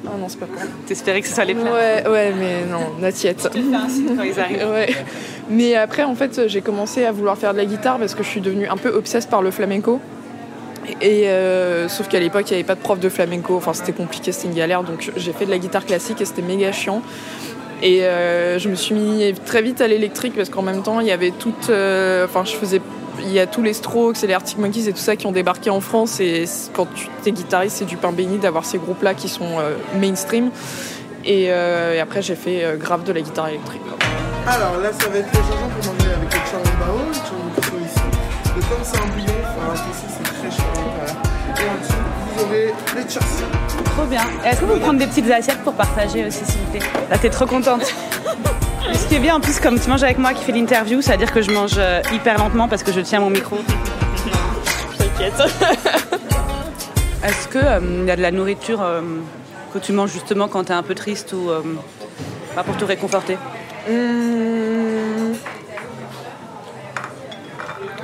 Ah 0.05 0.11
non, 0.19 0.27
c'est 0.27 0.39
pas 0.39 0.45
cool. 0.47 0.67
T'espérais 0.85 1.21
que 1.21 1.27
soit 1.27 1.45
les 1.45 1.55
plats 1.55 1.71
Ouais, 1.71 2.07
ouais, 2.07 2.33
mais 2.37 2.65
non, 2.69 2.91
not 3.01 3.09
yet. 3.23 3.35
quand 3.43 4.23
ils 4.23 4.39
arrivent. 4.39 4.67
Ouais. 4.71 4.93
Mais 5.49 5.75
après, 5.75 6.03
en 6.03 6.15
fait, 6.15 6.47
j'ai 6.47 6.61
commencé 6.61 7.05
à 7.05 7.11
vouloir 7.11 7.37
faire 7.37 7.53
de 7.53 7.57
la 7.57 7.65
guitare 7.65 7.97
parce 7.99 8.15
que 8.15 8.23
je 8.23 8.29
suis 8.29 8.41
devenue 8.41 8.67
un 8.67 8.77
peu 8.77 8.89
obsesse 8.89 9.25
par 9.25 9.41
le 9.41 9.51
flamenco. 9.51 9.99
Et 11.01 11.29
euh, 11.29 11.87
sauf 11.87 12.07
qu'à 12.09 12.19
l'époque, 12.19 12.49
il 12.49 12.53
n'y 12.53 12.59
avait 12.59 12.67
pas 12.67 12.75
de 12.75 12.81
prof 12.81 12.99
de 12.99 13.07
flamenco. 13.09 13.55
Enfin, 13.55 13.73
c'était 13.73 13.93
compliqué, 13.93 14.31
c'était 14.33 14.47
une 14.49 14.53
galère. 14.55 14.83
Donc, 14.83 15.11
j'ai 15.15 15.31
fait 15.33 15.45
de 15.45 15.51
la 15.51 15.57
guitare 15.59 15.85
classique 15.85 16.19
et 16.21 16.25
c'était 16.25 16.41
méga 16.41 16.71
chiant. 16.73 17.01
Et 17.81 18.03
euh, 18.03 18.59
je 18.59 18.69
me 18.69 18.75
suis 18.75 18.95
mis 18.95 19.33
très 19.45 19.61
vite 19.61 19.79
à 19.81 19.87
l'électrique 19.87 20.33
parce 20.35 20.49
qu'en 20.49 20.61
même 20.61 20.83
temps, 20.83 20.99
il 20.99 21.07
y 21.07 21.11
avait 21.11 21.31
toute. 21.31 21.69
euh, 21.69 22.25
Enfin, 22.25 22.43
je 22.45 22.53
faisais. 22.55 22.81
Il 23.19 23.31
y 23.31 23.39
a 23.39 23.47
tous 23.47 23.61
les 23.61 23.73
Strokes 23.73 24.23
et 24.23 24.27
les 24.27 24.33
Arctic 24.33 24.57
Monkeys 24.57 24.87
et 24.87 24.93
tout 24.93 24.99
ça 24.99 25.15
qui 25.15 25.27
ont 25.27 25.31
débarqué 25.31 25.69
en 25.69 25.81
France. 25.81 26.19
Et 26.19 26.45
quand 26.73 26.87
tu 26.93 27.09
es 27.25 27.31
guitariste, 27.31 27.77
c'est 27.77 27.85
du 27.85 27.97
pain 27.97 28.11
béni 28.11 28.37
d'avoir 28.37 28.65
ces 28.65 28.77
groupes-là 28.77 29.13
qui 29.13 29.29
sont 29.29 29.59
euh, 29.59 29.75
mainstream. 29.99 30.49
Et, 31.25 31.47
euh, 31.49 31.93
et 31.93 31.99
après, 31.99 32.21
j'ai 32.21 32.35
fait 32.35 32.63
euh, 32.63 32.75
grave 32.75 33.03
de 33.03 33.13
la 33.13 33.21
guitare 33.21 33.49
électrique. 33.49 33.81
Alors 34.45 34.77
là, 34.81 34.91
ça 34.91 35.07
va 35.07 35.19
être 35.19 35.27
le 35.27 35.39
gingembre 35.39 35.69
pour 35.79 35.93
manger 35.93 36.13
avec 36.15 36.33
le 36.33 36.39
chambao, 36.51 36.97
le 37.07 37.13
chambao 37.13 37.85
ici. 37.85 37.99
Et 38.45 38.59
comme 38.59 38.83
c'est 38.83 38.97
un 38.97 39.07
bouillon, 39.07 39.39
enfin, 39.41 39.73
ici 39.89 40.05
c'est 40.17 40.23
très 40.23 40.51
chaud. 40.51 40.63
Voilà. 40.97 41.13
Et 41.61 41.69
en 41.69 41.81
dessous, 41.81 41.93
vous 42.35 42.43
aurez 42.43 42.73
les 42.95 43.03
chassis. 43.03 43.72
Trop 43.95 44.05
bien. 44.05 44.21
Est-ce 44.45 44.59
que 44.61 44.65
vous 44.65 44.79
prendre 44.79 44.99
des 44.99 45.07
petites 45.07 45.29
assiettes 45.29 45.63
pour 45.63 45.73
partager 45.73 46.25
aussi, 46.25 46.45
s'il 46.45 46.59
vous 46.61 46.71
plaît 46.71 46.87
Là, 47.09 47.17
t'es 47.17 47.29
trop 47.29 47.45
contente. 47.45 47.83
Ce 48.93 49.07
qui 49.07 49.15
est 49.15 49.19
bien, 49.19 49.35
en 49.35 49.39
plus, 49.39 49.59
comme 49.59 49.79
tu 49.79 49.89
manges 49.89 50.03
avec 50.03 50.17
moi 50.17 50.33
qui 50.33 50.43
fais 50.43 50.51
l'interview, 50.51 51.01
c'est-à-dire 51.01 51.31
que 51.31 51.41
je 51.41 51.51
mange 51.51 51.75
euh, 51.77 52.01
hyper 52.11 52.37
lentement 52.37 52.67
parce 52.67 52.83
que 52.83 52.91
je 52.91 53.01
tiens 53.01 53.19
mon 53.19 53.29
micro. 53.29 53.57
T'inquiète. 54.97 55.33
Est-ce 57.23 57.47
qu'il 57.47 58.05
y 58.05 58.11
a 58.11 58.15
de 58.15 58.21
la 58.21 58.31
nourriture 58.31 58.81
euh, 58.81 59.01
que 59.73 59.79
tu 59.79 59.93
manges 59.93 60.11
justement 60.11 60.47
quand 60.47 60.65
t'es 60.65 60.73
un 60.73 60.83
peu 60.83 60.95
triste 60.95 61.33
ou 61.33 61.49
euh, 61.49 61.61
pas 62.55 62.63
pour 62.63 62.75
te 62.75 62.85
réconforter 62.85 63.37
Hum. 63.89 65.33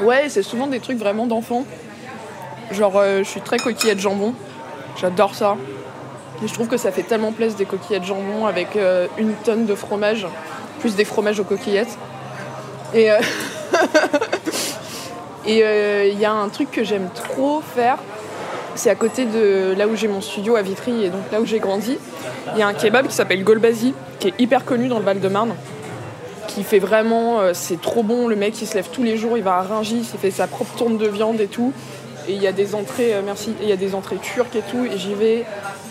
Ouais, 0.02 0.30
c'est 0.30 0.44
souvent 0.44 0.68
des 0.68 0.80
trucs 0.80 0.98
vraiment 0.98 1.28
d'enfants. 1.28 1.66
Genre, 2.72 2.94
euh, 2.98 3.20
je 3.20 3.30
suis 3.30 3.42
très 3.42 3.58
coquillette 3.58 3.98
de 3.98 4.02
jambon. 4.02 4.34
J'adore 5.00 5.36
ça. 5.36 5.58
Et 6.44 6.48
je 6.48 6.54
trouve 6.54 6.68
que 6.68 6.78
ça 6.78 6.92
fait 6.92 7.04
tellement 7.04 7.32
plaisir 7.32 7.58
des 7.58 7.66
coquillettes 7.66 8.06
jambon 8.06 8.46
avec 8.46 8.76
euh, 8.76 9.08
une 9.18 9.34
tonne 9.34 9.66
de 9.66 9.76
fromage, 9.76 10.26
plus 10.80 10.96
des 10.96 11.06
fromages 11.06 11.40
aux 11.40 11.44
coquillettes. 11.44 11.98
Et 12.94 13.12
euh, 13.12 13.20
et 15.46 15.64
euh, 15.64 16.10
il 16.12 16.20
y 16.20 16.26
a 16.26 16.32
un 16.32 16.50
truc 16.50 16.72
que 16.72 16.84
j'aime 16.84 17.10
trop 17.14 17.62
faire, 17.62 17.98
C'est 18.76 18.90
à 18.90 18.96
côté 18.96 19.26
de 19.26 19.74
là 19.78 19.88
où 19.88 19.96
j'ai 19.96 20.08
mon 20.08 20.22
studio 20.22 20.56
à 20.56 20.62
Vitry 20.62 21.06
et 21.06 21.10
donc 21.10 21.24
là 21.32 21.42
où 21.42 21.46
j'ai 21.46 21.60
grandi. 21.60 21.98
Il 22.54 22.60
y 22.60 22.62
a 22.62 22.68
un 22.68 22.74
kebab 22.74 23.08
qui 23.08 23.14
s'appelle 23.14 23.44
Golbazi, 23.44 23.94
qui 24.20 24.30
est 24.30 24.34
hyper 24.40 24.66
connu 24.66 24.88
dans 24.88 25.00
le 25.00 25.06
Val-de-Marne. 25.06 25.56
Qui 26.48 26.64
fait 26.64 26.80
vraiment, 26.80 27.42
euh, 27.42 27.52
c'est 27.54 27.80
trop 27.80 28.02
bon. 28.02 28.28
Le 28.28 28.36
mec 28.36 28.60
il 28.62 28.68
se 28.68 28.76
lève 28.76 28.90
tous 28.92 29.04
les 29.04 29.18
jours, 29.18 29.38
il 29.38 29.44
va 29.44 29.58
à 29.58 29.62
Rungis, 29.62 30.10
il 30.14 30.20
fait 30.20 30.32
sa 30.32 30.48
propre 30.48 30.76
tourne 30.76 30.98
de 30.98 31.08
viande 31.08 31.40
et 31.40 31.48
tout. 31.48 31.74
Et 32.30 32.34
il 32.34 32.42
y 32.42 32.48
a 32.48 32.52
des 32.52 32.76
entrées, 32.76 33.16
euh, 33.16 33.22
merci, 33.26 33.56
il 33.60 33.68
y 33.68 33.72
a 33.72 33.76
des 33.76 33.96
entrées 33.96 34.18
turques 34.18 34.56
et 34.56 34.62
tout. 34.62 34.86
Et 34.86 34.98
j'y 35.00 35.16
vais 35.16 35.46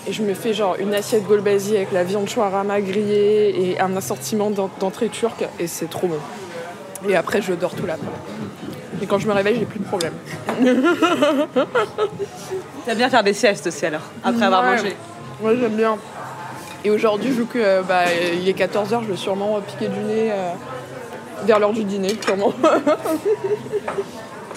et 0.07 0.13
je 0.13 0.23
me 0.23 0.35
fais 0.35 0.55
genre 0.55 0.77
une 0.79 0.95
assiette 0.95 1.27
Golbazi 1.27 1.77
avec 1.77 1.91
la 1.93 2.05
viande 2.05 2.29
shawarma 2.29 2.81
grillée 2.81 3.71
et 3.73 3.81
un 3.81 3.97
assortiment 3.97 4.49
d'en- 4.51 4.71
d'entrées 4.79 5.09
turques 5.09 5.45
et 5.59 5.67
c'est 5.67 5.91
trop 5.91 6.07
bon. 6.07 6.19
Et 7.09 7.17
après 7.17 7.43
je 7.43 7.53
dors 7.55 7.75
tout 7.75 7.87
l'après. 7.87 8.07
Et 9.03 9.07
quand 9.07 9.19
je 9.19 9.27
me 9.29 9.33
réveille, 9.33 9.57
j'ai 9.59 9.65
plus 9.67 9.81
de 9.81 9.85
problème. 9.85 10.13
T'aimes 12.87 12.97
bien 12.99 13.09
faire 13.11 13.25
des 13.25 13.33
siestes 13.35 13.67
aussi 13.67 13.87
alors, 13.87 14.03
après 14.25 14.45
avoir 14.45 14.63
mangé. 14.63 14.95
Moi 15.43 15.55
j'aime 15.61 15.75
bien. 15.75 15.97
Et 16.85 16.91
aujourd'hui, 16.91 17.31
vu 17.31 17.45
que 17.47 17.59
euh, 17.59 17.83
bah, 17.83 18.05
il 18.41 18.49
est 18.49 18.57
14h, 18.59 19.03
je 19.03 19.11
vais 19.11 19.17
sûrement 19.17 19.61
piquer 19.61 19.89
du 19.89 19.99
nez 20.01 20.31
euh, 20.31 20.51
vers 21.45 21.59
l'heure 21.59 21.73
du 21.73 21.83
dîner, 21.85 22.17
sûrement. 22.25 22.53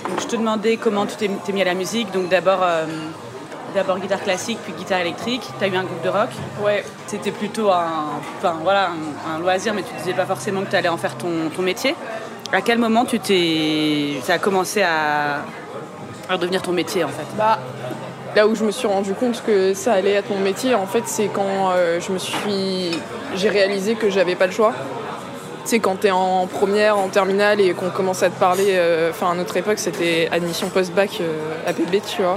Donc, 0.08 0.20
je 0.22 0.28
te 0.28 0.36
demandais 0.36 0.78
comment 0.78 1.06
tu 1.06 1.16
t'es 1.16 1.54
mis 1.54 1.62
à 1.62 1.66
la 1.66 1.74
musique. 1.74 2.12
Donc 2.12 2.30
d'abord 2.30 2.60
euh, 2.64 2.86
d'abord 3.76 4.00
guitare 4.00 4.22
classique, 4.22 4.60
puis 4.64 4.74
guitare 4.74 5.00
électrique. 5.00 5.44
Tu 5.58 5.64
as 5.64 5.68
eu 5.68 5.76
un 5.76 5.84
groupe 5.84 6.04
de 6.04 6.10
rock? 6.10 6.30
ouais. 6.64 6.84
C'était 7.08 7.32
plutôt 7.32 7.70
un, 7.72 8.20
enfin, 8.38 8.56
voilà, 8.64 8.90
un, 8.90 9.36
un 9.36 9.40
loisir, 9.40 9.74
mais 9.74 9.84
tu 9.84 9.94
disais 9.98 10.14
pas 10.14 10.26
forcément 10.26 10.62
que 10.62 10.70
tu 10.70 10.76
allais 10.76 10.90
en 10.90 10.98
faire 10.98 11.16
ton, 11.18 11.50
ton 11.56 11.62
métier. 11.62 11.96
À 12.54 12.62
quel 12.62 12.80
moment 12.80 13.06
tu 13.06 13.20
t'es, 13.20 14.20
ça 14.24 14.34
a 14.34 14.38
commencé 14.40 14.82
à, 14.82 15.42
à 16.30 16.38
devenir 16.38 16.62
ton 16.62 16.74
métier 16.74 17.04
en 17.04 17.10
fait? 17.10 17.26
Bah, 17.38 17.60
là 18.36 18.48
où 18.48 18.56
je 18.56 18.64
me 18.66 18.72
suis 18.72 18.88
rendu 18.88 19.14
compte 19.14 19.42
que 19.46 19.74
ça 19.74 19.94
allait 19.94 20.14
être 20.14 20.30
mon 20.30 20.40
métier, 20.40 20.74
en 20.76 20.86
fait, 20.86 21.04
c'est 21.06 21.28
quand 21.28 21.72
euh, 21.72 22.00
je 22.02 22.12
me 22.12 22.18
suis, 22.18 22.92
j'ai 23.36 23.50
réalisé 23.50 23.96
que 23.96 24.10
j'avais 24.10 24.36
pas 24.36 24.48
le 24.48 24.54
choix. 24.54 24.74
C'est 25.66 25.80
quand 25.80 25.96
t'es 25.96 26.12
en 26.12 26.48
première, 26.48 26.98
en 26.98 27.08
terminale 27.08 27.62
et 27.62 27.74
qu'on 27.74 27.90
commence 27.90 28.24
à 28.24 28.30
te 28.30 28.40
parler. 28.40 28.66
euh, 28.70 29.12
Enfin, 29.12 29.32
à 29.32 29.36
notre 29.36 29.56
époque, 29.58 29.78
c'était 29.80 30.28
admission 30.32 30.70
post-bac 30.70 31.20
euh, 31.22 31.70
APB, 31.70 32.02
tu 32.08 32.22
vois. 32.24 32.36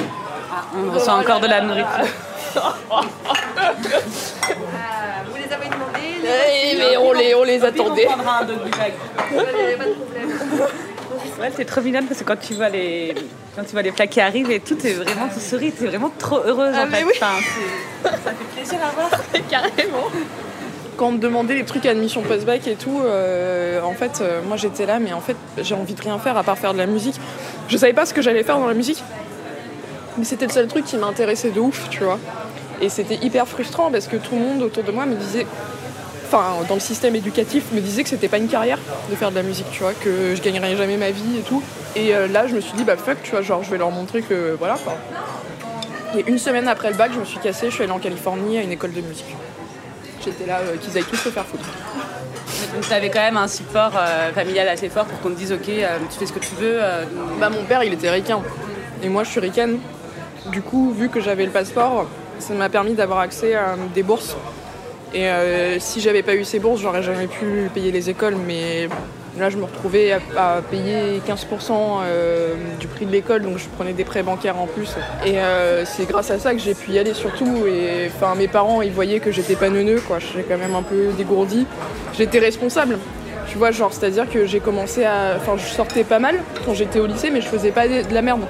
On 0.77 0.91
ressent 0.93 1.19
encore 1.19 1.41
de 1.41 1.47
la 1.49 1.61
nourriture. 1.63 1.89
Vous 5.27 5.37
les 5.37 5.53
avez 5.53 5.67
demandé, 5.67 6.01
Eh, 6.25 6.77
mais 6.79 6.97
on 6.97 7.13
les, 7.13 7.35
on 7.35 7.43
les 7.45 7.65
attendait. 7.65 8.07
On 8.09 8.13
prendra 8.13 8.41
un 8.41 8.45
dog 8.45 8.63
du 8.65 8.71
bag. 8.71 8.93
il 9.31 9.37
n'y 9.37 9.41
avait 9.43 9.77
pas 9.77 9.85
de 9.87 9.91
problème. 9.95 10.31
Ouais, 11.41 11.51
c'est 11.57 11.65
trop 11.65 11.81
mignonne 11.81 12.07
parce 12.07 12.21
que 12.21 12.25
quand 12.25 12.37
tu 12.39 12.55
vois 12.55 12.69
les, 12.69 13.15
quand 13.57 13.65
tu 13.65 13.73
vois 13.73 13.83
les 13.83 13.91
plats 13.91 14.07
qui 14.07 14.21
arrivent 14.21 14.51
et 14.53 14.61
tout, 14.61 14.77
t'es 14.77 14.93
vraiment, 14.93 15.29
tu 15.33 15.41
souris, 15.41 15.73
t'es 15.73 15.87
vraiment 15.87 16.13
trop 16.17 16.39
heureuse 16.45 16.75
Ah, 16.77 16.85
en 16.85 16.91
fait. 16.91 17.03
oui. 17.05 17.13
Enfin, 17.17 17.35
ça 18.05 18.11
fait 18.31 18.45
plaisir 18.55 18.79
à 18.87 18.91
voir. 18.95 19.11
Carrément. 19.51 20.09
Quand 20.97 21.09
on 21.09 21.13
me 21.13 21.19
demandait 21.19 21.57
les 21.57 21.65
trucs 21.65 21.87
admission 21.87 22.23
post-bac 22.23 22.69
et 22.69 22.77
tout, 22.77 23.01
euh, 23.05 23.83
en 23.83 23.95
fait, 23.95 24.21
euh, 24.21 24.41
moi 24.47 24.57
j'étais 24.57 24.87
là, 24.87 25.01
mais 25.01 25.13
en 25.13 25.21
fait, 25.21 25.37
j'ai 25.61 25.75
envie 25.75 25.95
de 25.95 26.01
rien 26.01 26.19
faire 26.21 26.37
à 26.37 26.45
part 26.45 26.57
faire 26.57 26.73
de 26.73 26.79
la 26.79 26.87
musique. 26.87 27.17
Je 27.69 27.77
savais 27.77 27.93
pas 27.93 28.07
ce 28.07 28.15
que 28.15 28.23
j'allais 28.23 28.45
faire 28.45 28.59
dans 28.59 28.69
la 28.69 28.75
musique, 28.75 29.03
mais 30.17 30.25
c'était 30.25 30.47
le 30.47 30.53
seul 30.53 30.69
truc 30.69 30.85
qui 30.85 30.97
m'intéressait 30.97 31.51
de 31.51 31.59
ouf, 31.59 31.89
tu 31.91 32.05
vois. 32.05 32.21
Et 32.81 32.89
c'était 32.89 33.17
hyper 33.17 33.49
frustrant 33.49 33.91
parce 33.91 34.07
que 34.07 34.17
tout 34.17 34.37
le 34.37 34.41
monde 34.41 34.63
autour 34.63 34.85
de 34.85 34.93
moi 34.93 35.05
me 35.05 35.17
disait, 35.17 35.47
enfin, 36.27 36.65
dans 36.69 36.75
le 36.75 36.81
système 36.81 37.17
éducatif, 37.17 37.73
me 37.73 37.81
disait 37.81 38.05
que 38.05 38.09
c'était 38.09 38.29
pas 38.29 38.39
une 38.39 38.49
carrière 38.49 38.79
de 39.11 39.17
faire 39.17 39.31
de 39.31 39.37
la 39.37 39.43
musique, 39.43 39.67
tu 39.73 39.83
vois, 39.83 39.95
que 39.95 40.37
je 40.37 40.43
gagnerais 40.43 40.77
jamais 40.77 40.97
ma 40.97 41.11
vie 41.11 41.39
et 41.39 41.43
tout. 41.43 41.63
Et 41.97 42.15
euh, 42.15 42.29
là, 42.29 42.47
je 42.47 42.55
me 42.55 42.61
suis 42.61 42.77
dit, 42.77 42.85
bah 42.85 42.97
fuck, 42.97 43.21
tu 43.25 43.33
vois, 43.33 43.43
genre, 43.43 43.65
je 43.65 43.71
vais 43.71 43.79
leur 43.79 43.91
montrer 43.91 44.23
que 44.23 44.55
voilà, 44.59 44.77
quoi. 44.77 44.97
Et 46.17 46.25
une 46.29 46.39
semaine 46.39 46.69
après 46.69 46.91
le 46.91 46.97
bac, 46.97 47.11
je 47.13 47.19
me 47.19 47.25
suis 47.25 47.39
cassée, 47.39 47.67
je 47.71 47.75
suis 47.75 47.83
allée 47.83 47.93
en 47.93 47.99
Californie 47.99 48.59
à 48.59 48.63
une 48.63 48.71
école 48.71 48.93
de 48.93 49.01
musique. 49.01 49.35
J'étais 50.25 50.47
là, 50.47 50.61
euh, 50.61 50.77
qu'ils 50.77 50.97
aillent 50.97 51.05
tous 51.05 51.17
se 51.17 51.29
faire 51.29 51.45
foutre. 51.45 51.65
Donc 52.75 52.89
t'avais 52.89 53.11
quand 53.11 53.21
même 53.21 53.37
un 53.37 53.49
support 53.49 53.93
euh, 53.97 54.33
familial 54.33 54.69
assez 54.69 54.89
fort 54.89 55.05
pour 55.05 55.21
qu'on 55.21 55.31
te 55.31 55.39
dise 55.39 55.53
ok, 55.53 55.69
euh, 55.69 55.99
tu 56.11 56.19
fais 56.19 56.27
ce 56.27 56.33
que 56.33 56.39
tu 56.39 56.55
veux. 56.55 56.79
Bah 57.39 57.51
mon 57.51 57.63
père 57.65 57.85
il 57.85 57.93
était 57.93 58.11
ricain 58.11 58.41
et 59.03 59.09
moi 59.09 59.25
je 59.25 59.31
suis 59.31 59.41
ricaine. 59.41 59.79
Du 60.47 60.63
coup 60.63 60.93
vu 60.93 61.09
que 61.09 61.21
j'avais 61.21 61.45
le 61.45 61.51
passeport, 61.51 62.07
ça 62.39 62.55
m'a 62.55 62.69
permis 62.69 62.95
d'avoir 62.95 63.19
accès 63.19 63.55
à 63.55 63.77
des 63.95 64.03
bourses. 64.03 64.37
Et 65.13 65.29
si 65.79 66.01
j'avais 66.01 66.23
pas 66.23 66.35
eu 66.35 66.45
ces 66.45 66.59
bourses, 66.59 66.81
j'aurais 66.81 67.03
jamais 67.03 67.29
pu 67.29 67.71
payer 67.73 67.93
les 67.93 68.11
écoles. 68.11 68.37
Mais 68.37 68.89
là 69.39 69.51
je 69.51 69.57
me 69.57 69.65
retrouvais 69.65 70.13
à, 70.37 70.61
payer 70.71 71.21
15% 71.29 71.73
euh, 72.05 72.55
du 72.79 72.87
prix 72.87 73.05
de 73.07 73.11
l'école, 73.13 73.43
donc 73.43 73.59
je 73.59 73.65
prenais 73.77 73.93
des 73.93 74.05
prêts 74.05 74.23
bancaires 74.23 74.59
en 74.61 74.67
plus. 74.67 74.95
Et 75.27 75.39
euh, 75.39 75.85
c'est 75.85 76.07
grâce 76.09 76.31
à 76.31 76.39
ça 76.39 76.53
que 76.53 76.61
j'ai 76.61 76.75
pu 76.75 76.93
y 76.93 76.99
aller 76.99 77.15
surtout. 77.15 77.67
Et 77.67 78.11
enfin 78.15 78.35
mes 78.37 78.49
parents 78.49 78.83
ils 78.83 78.93
voyaient 78.93 79.21
que 79.21 79.33
j'étais 79.33 79.57
pas 79.57 79.69
neuneux 79.71 80.01
quoi, 80.07 80.19
j'étais 80.19 80.43
quand 80.43 80.59
même 80.59 80.75
un 80.75 80.83
peu 80.83 81.09
dégourdi. 81.17 81.67
J'étais 82.17 82.39
responsable. 82.39 82.99
Tu 83.47 83.59
vois, 83.59 83.71
genre, 83.71 83.93
c'est-à-dire 83.93 84.29
que 84.29 84.47
j'ai 84.47 84.59
commencé 84.59 85.05
à. 85.05 85.35
Enfin, 85.37 85.53
je 85.57 85.65
sortais 85.73 86.03
pas 86.03 86.19
mal 86.19 86.37
quand 86.65 86.75
j'étais 86.75 86.99
au 86.99 87.07
lycée, 87.07 87.31
mais 87.31 87.41
je 87.41 87.47
faisais 87.47 87.71
pas 87.73 87.87
de 87.87 88.13
la 88.13 88.23
merde. 88.23 88.41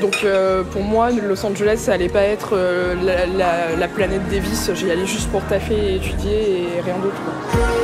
Donc, 0.00 0.18
euh, 0.24 0.62
pour 0.64 0.82
moi, 0.82 1.10
Los 1.10 1.46
Angeles, 1.46 1.76
ça 1.78 1.92
allait 1.94 2.08
pas 2.08 2.22
être 2.22 2.58
la, 3.02 3.24
la- 3.26 3.76
la 3.78 3.88
planète 3.88 4.28
Davis. 4.30 4.70
J'y 4.74 4.90
allais 4.90 5.06
juste 5.06 5.30
pour 5.30 5.42
taffer 5.44 5.74
et 5.74 5.94
étudier 5.96 6.62
et 6.76 6.80
rien 6.84 6.96
d'autre. 6.98 7.77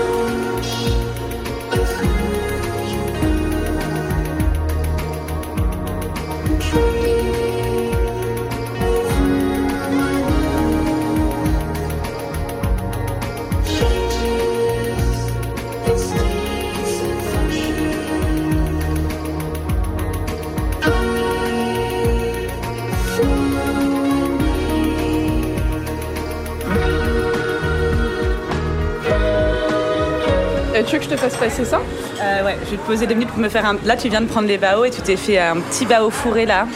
Tu 30.85 30.93
veux 30.93 30.99
que 30.99 31.05
je 31.05 31.11
te 31.11 31.17
fasse 31.17 31.37
passer 31.37 31.65
ça 31.65 31.81
euh, 32.23 32.45
ouais, 32.45 32.57
je 32.65 32.71
vais 32.73 32.77
te 32.77 32.87
poser 32.87 33.07
deux 33.07 33.15
minutes 33.15 33.31
pour 33.31 33.39
me 33.41 33.49
faire 33.49 33.67
un. 33.67 33.77
Là, 33.85 33.97
tu 33.97 34.09
viens 34.09 34.21
de 34.21 34.27
prendre 34.27 34.47
les 34.47 34.59
baos 34.59 34.85
et 34.85 34.91
tu 34.91 35.01
t'es 35.03 35.17
fait 35.17 35.39
un 35.39 35.57
petit 35.57 35.85
bao 35.85 36.11
fourré 36.11 36.47
là, 36.47 36.67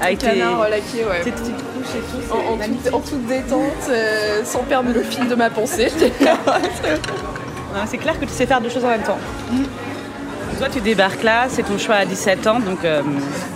avec 0.00 0.18
tes, 0.18 0.26
Canard 0.26 0.68
laqué, 0.68 1.04
ouais. 1.04 1.20
tes 1.22 1.30
petites 1.32 1.56
couches 1.56 1.96
et 1.96 2.28
tout. 2.28 2.34
En, 2.34 2.56
toute, 2.56 2.94
en 2.94 3.00
toute 3.00 3.26
détente, 3.26 3.60
euh, 3.90 4.42
sans 4.44 4.62
perdre 4.62 4.90
le 4.94 5.02
fil 5.02 5.28
de 5.28 5.34
ma 5.34 5.50
pensée. 5.50 5.88
C'est 7.86 7.98
clair 7.98 8.18
que 8.18 8.24
tu 8.24 8.32
sais 8.32 8.46
faire 8.46 8.60
deux 8.60 8.70
choses 8.70 8.84
en 8.84 8.88
même 8.88 9.02
temps. 9.02 9.18
Toi, 10.58 10.68
tu 10.72 10.80
débarques 10.80 11.24
là, 11.24 11.46
c'est 11.48 11.64
ton 11.64 11.78
choix 11.78 11.96
à 11.96 12.04
17 12.04 12.46
ans, 12.46 12.60
donc 12.60 12.84
euh, 12.84 13.02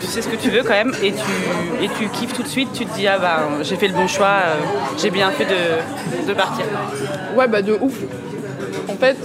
tu 0.00 0.06
sais 0.06 0.20
ce 0.20 0.28
que 0.28 0.34
tu 0.34 0.50
veux 0.50 0.62
quand 0.64 0.70
même, 0.70 0.92
et 1.00 1.12
tu, 1.12 1.84
et 1.84 1.88
tu 1.96 2.08
kiffes 2.08 2.32
tout 2.32 2.42
de 2.42 2.48
suite, 2.48 2.72
tu 2.72 2.86
te 2.86 2.94
dis, 2.96 3.06
ah 3.06 3.18
bah, 3.18 3.40
j'ai 3.62 3.76
fait 3.76 3.86
le 3.86 3.94
bon 3.94 4.08
choix, 4.08 4.26
euh, 4.26 4.54
j'ai 5.00 5.10
bien 5.10 5.30
fait 5.30 5.44
de, 5.44 6.26
de 6.26 6.34
partir. 6.34 6.64
Ouais, 7.36 7.46
bah 7.46 7.62
de 7.62 7.78
ouf. 7.80 7.94
En 8.88 8.96
fait, 8.96 9.16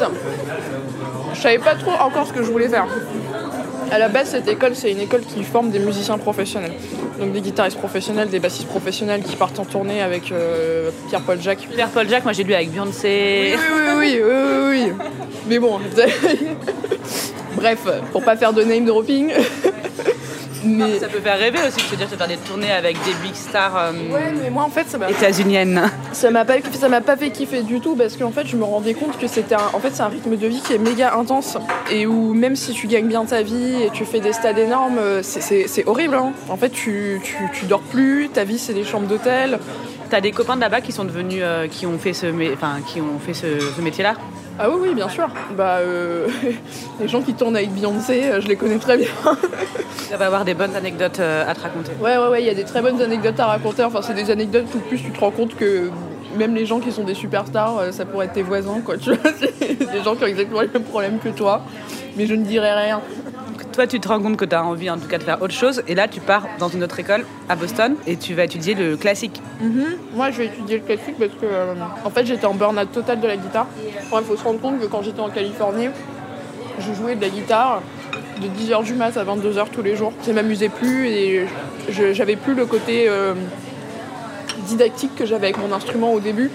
savais 1.43 1.59
pas 1.59 1.75
trop 1.75 1.91
encore 1.91 2.25
ce 2.25 2.31
que 2.31 2.41
je 2.41 2.50
voulais 2.50 2.69
faire. 2.69 2.88
À 3.91 4.00
la 4.00 4.07
base, 4.07 4.29
cette 4.29 4.47
école, 4.47 4.75
c'est 4.75 4.91
une 4.91 5.01
école 5.01 5.21
qui 5.21 5.43
forme 5.43 5.69
des 5.69 5.79
musiciens 5.79 6.17
professionnels. 6.17 6.71
Donc 7.19 7.33
des 7.33 7.41
guitaristes 7.41 7.77
professionnels, 7.77 8.29
des 8.29 8.39
bassistes 8.39 8.69
professionnels 8.69 9.21
qui 9.21 9.35
partent 9.35 9.59
en 9.59 9.65
tournée 9.65 10.01
avec 10.01 10.31
euh, 10.31 10.89
Pierre-Paul 11.09 11.41
Jacques. 11.41 11.67
Pierre 11.69 11.89
Paul 11.89 12.07
Jacques, 12.09 12.23
moi 12.23 12.33
j'ai 12.33 12.43
lu 12.43 12.53
avec 12.53 12.71
Beyoncé. 12.71 13.55
Oui, 13.55 13.62
oui, 13.67 13.93
oui, 13.97 14.21
oui, 14.23 14.33
oui, 14.33 14.69
oui. 14.69 15.07
Mais 15.47 15.59
bon, 15.59 15.79
bref, 17.55 17.79
pour 18.13 18.23
pas 18.23 18.38
faire 18.38 18.53
de 18.53 18.63
name 18.63 18.85
dropping. 18.85 19.33
Mais 20.63 21.00
Ça 21.00 21.08
peut 21.08 21.20
faire 21.20 21.38
rêver 21.38 21.60
aussi 21.67 21.77
de 21.77 21.82
se 21.91 21.96
dire 21.96 22.10
que 22.10 22.15
faire 22.15 22.27
des 22.27 22.38
tournées 22.38 22.72
avec 22.72 22.96
des 23.03 23.13
big 23.24 23.36
stars 23.36 23.75
euh, 23.77 23.91
ouais, 24.13 24.34
mais 24.41 24.50
moi 24.50 24.63
en 24.63 24.70
fait, 24.70 24.88
ça 24.89 24.98
m'a 24.98 25.10
états-uniennes. 25.10 25.82
Ça 26.13 26.32
m'a 26.32 26.46
pas, 26.46 26.55
ça 26.74 26.89
m'a 26.89 27.01
pas 27.01 27.17
fait 27.17 27.29
kiffer 27.32 27.62
du 27.63 27.79
tout 27.79 27.96
parce 27.96 28.15
qu'en 28.17 28.32
fait 28.32 28.46
je 28.48 28.55
me 28.55 28.63
rendais 28.63 28.93
compte 28.93 29.17
que 29.17 29.27
c'était 29.27 29.55
un, 29.55 29.70
en 29.74 29.79
fait 29.79 29.89
c'est 29.93 30.03
un 30.03 30.08
rythme 30.08 30.36
de 30.38 30.48
vie 30.48 30.62
qui 30.62 30.74
est 30.74 30.77
méga 30.77 31.15
intense 31.15 31.58
et 31.91 32.05
où 32.05 32.34
même 32.34 32.55
si 32.55 32.72
tu 32.74 32.88
gagnes 32.88 33.08
bien 33.08 33.25
ta 33.25 33.41
vie 33.41 33.84
et 33.84 33.89
tu 33.91 34.05
fais 34.05 34.20
des 34.20 34.34
stades 34.34 34.58
énormes, 34.58 34.98
euh, 35.00 35.22
c'est- 35.24 35.88
horrible. 35.88 36.15
hein. 36.15 36.32
En 36.50 36.58
fait 36.58 36.70
tu, 36.70 37.20
tu, 37.24 37.36
tu 37.53 37.65
dors 37.65 37.82
plus, 37.82 38.29
ta 38.29 38.43
vie 38.43 38.58
c'est 38.60 38.74
des 38.74 38.84
chambres 38.86 39.08
d'hôtel. 39.08 39.60
T'as 40.10 40.22
des 40.22 40.32
copains 40.32 40.55
de 40.55 40.62
là-bas 40.62 40.82
qui 40.82 40.91
sont 40.91 41.05
devenus, 41.05 41.39
euh, 41.41 41.67
qui 41.67 41.88
ont 41.88 41.98
fait 41.98 42.13
ce, 42.13 42.27
mé- 42.27 42.51
enfin, 42.53 42.75
qui 42.86 43.01
ont 43.01 43.17
fait 43.25 43.34
ce, 43.34 43.60
ce 43.75 43.82
métier-là? 43.82 44.13
Ah 44.60 44.69
oui 44.69 44.75
oui 44.81 44.93
bien 44.93 45.10
sûr. 45.10 45.27
Bah 45.57 45.77
euh, 45.79 46.27
les 47.00 47.07
gens 47.07 47.22
qui 47.22 47.33
tournent 47.33 47.55
avec 47.55 47.72
Beyoncé, 47.72 48.24
euh, 48.25 48.41
je 48.41 48.48
les 48.48 48.55
connais 48.55 48.77
très 48.77 48.98
bien. 48.98 49.07
Tu 50.10 50.19
vas 50.19 50.27
avoir 50.27 50.45
des 50.45 50.53
bonnes 50.53 50.75
anecdotes 50.75 51.19
euh, 51.19 51.50
à 51.50 51.55
te 51.55 51.62
raconter. 51.62 51.91
Ouais 52.00 52.17
ouais 52.17 52.27
ouais, 52.27 52.43
il 52.43 52.45
y 52.45 52.50
a 52.50 52.53
des 52.53 52.65
très 52.65 52.83
bonnes 52.83 53.01
anecdotes 53.01 53.39
à 53.39 53.48
raconter. 53.48 53.83
Enfin 53.83 54.01
c'est 54.03 54.13
des 54.13 54.29
anecdotes 54.29 54.67
où 54.75 54.79
plus 54.79 55.01
tu 55.01 55.10
te 55.10 55.19
rends 55.19 55.31
compte 55.31 55.55
que 55.55 55.89
même 56.38 56.53
les 56.53 56.67
gens 56.67 56.79
qui 56.79 56.91
sont 56.91 57.03
des 57.03 57.15
superstars, 57.15 57.77
euh, 57.79 57.91
ça 57.91 58.05
pourrait 58.05 58.27
être 58.27 58.33
tes 58.33 58.43
voisins 58.43 58.81
quoi. 58.86 58.98
Tu 58.98 59.12
vois, 59.12 59.31
c'est 59.39 59.91
des 59.91 60.03
gens 60.03 60.15
qui 60.15 60.24
ont 60.24 60.27
exactement 60.27 60.62
les 60.62 60.67
mêmes 60.67 60.83
problèmes 60.83 61.19
que 61.19 61.29
toi. 61.29 61.62
Mais 62.15 62.27
je 62.27 62.36
ne 62.36 62.45
dirai 62.45 62.74
rien. 62.74 63.01
Toi, 63.74 63.88
tu 63.88 64.00
te 64.00 64.08
rends 64.08 64.22
compte 64.22 64.38
que 64.38 64.46
tu 64.46 64.56
as 64.56 64.63
envie 64.63 64.89
en 64.89 64.98
tout 64.98 65.08
cas 65.08 65.18
de 65.18 65.24
faire 65.24 65.42
autre 65.42 65.53
chose, 65.53 65.84
et 65.88 65.96
là, 65.96 66.08
tu 66.08 66.22
pars 66.22 66.48
dans 66.60 66.70
une 66.70 66.84
autre 66.84 67.00
école 67.00 67.25
à 67.50 67.56
Boston 67.56 67.96
et 68.08 68.15
tu 68.15 68.34
vas 68.34 68.46
étudier 68.46 68.75
le 68.75 68.96
classique. 68.96 69.42
Mhm. 69.60 69.98
Moi, 70.15 70.32
je 70.32 70.38
vais 70.38 70.46
étudier 70.46 70.77
le 70.77 70.84
classique 70.84 71.15
parce 71.20 71.32
que, 71.32 71.46
euh, 71.46 71.74
en 72.06 72.10
fait, 72.10 72.25
j'étais 72.25 72.46
en 72.46 72.53
burn-out 72.53 72.92
total 72.92 73.20
de 73.20 73.27
la 73.27 73.36
guitare. 73.36 73.68
Il 73.86 74.24
faut 74.24 74.38
se 74.38 74.44
rendre 74.44 74.62
compte 74.62 74.80
que 74.80 74.86
quand 74.86 75.01
j'étais 75.01 75.20
en 75.20 75.30
Californie, 75.30 75.89
je 76.80 76.94
jouais 76.94 77.15
de 77.15 77.22
la 77.22 77.30
guitare 77.30 77.82
de 78.42 78.48
10h 78.48 78.84
du 78.84 78.94
mat 78.94 79.18
à 79.18 79.24
22h 79.24 79.68
tous 79.72 79.82
les 79.82 79.96
jours. 79.96 80.13
Ça 80.22 80.34
m'amusait 80.34 80.70
plus 80.70 81.08
et 81.08 81.46
j'avais 81.89 82.36
plus 82.36 82.53
le 82.53 82.65
côté 82.65 83.06
euh, 83.08 83.34
didactique 84.68 85.15
que 85.15 85.25
j'avais 85.25 85.48
avec 85.48 85.58
mon 85.58 85.74
instrument 85.74 86.13
au 86.13 86.20
début. 86.20 86.51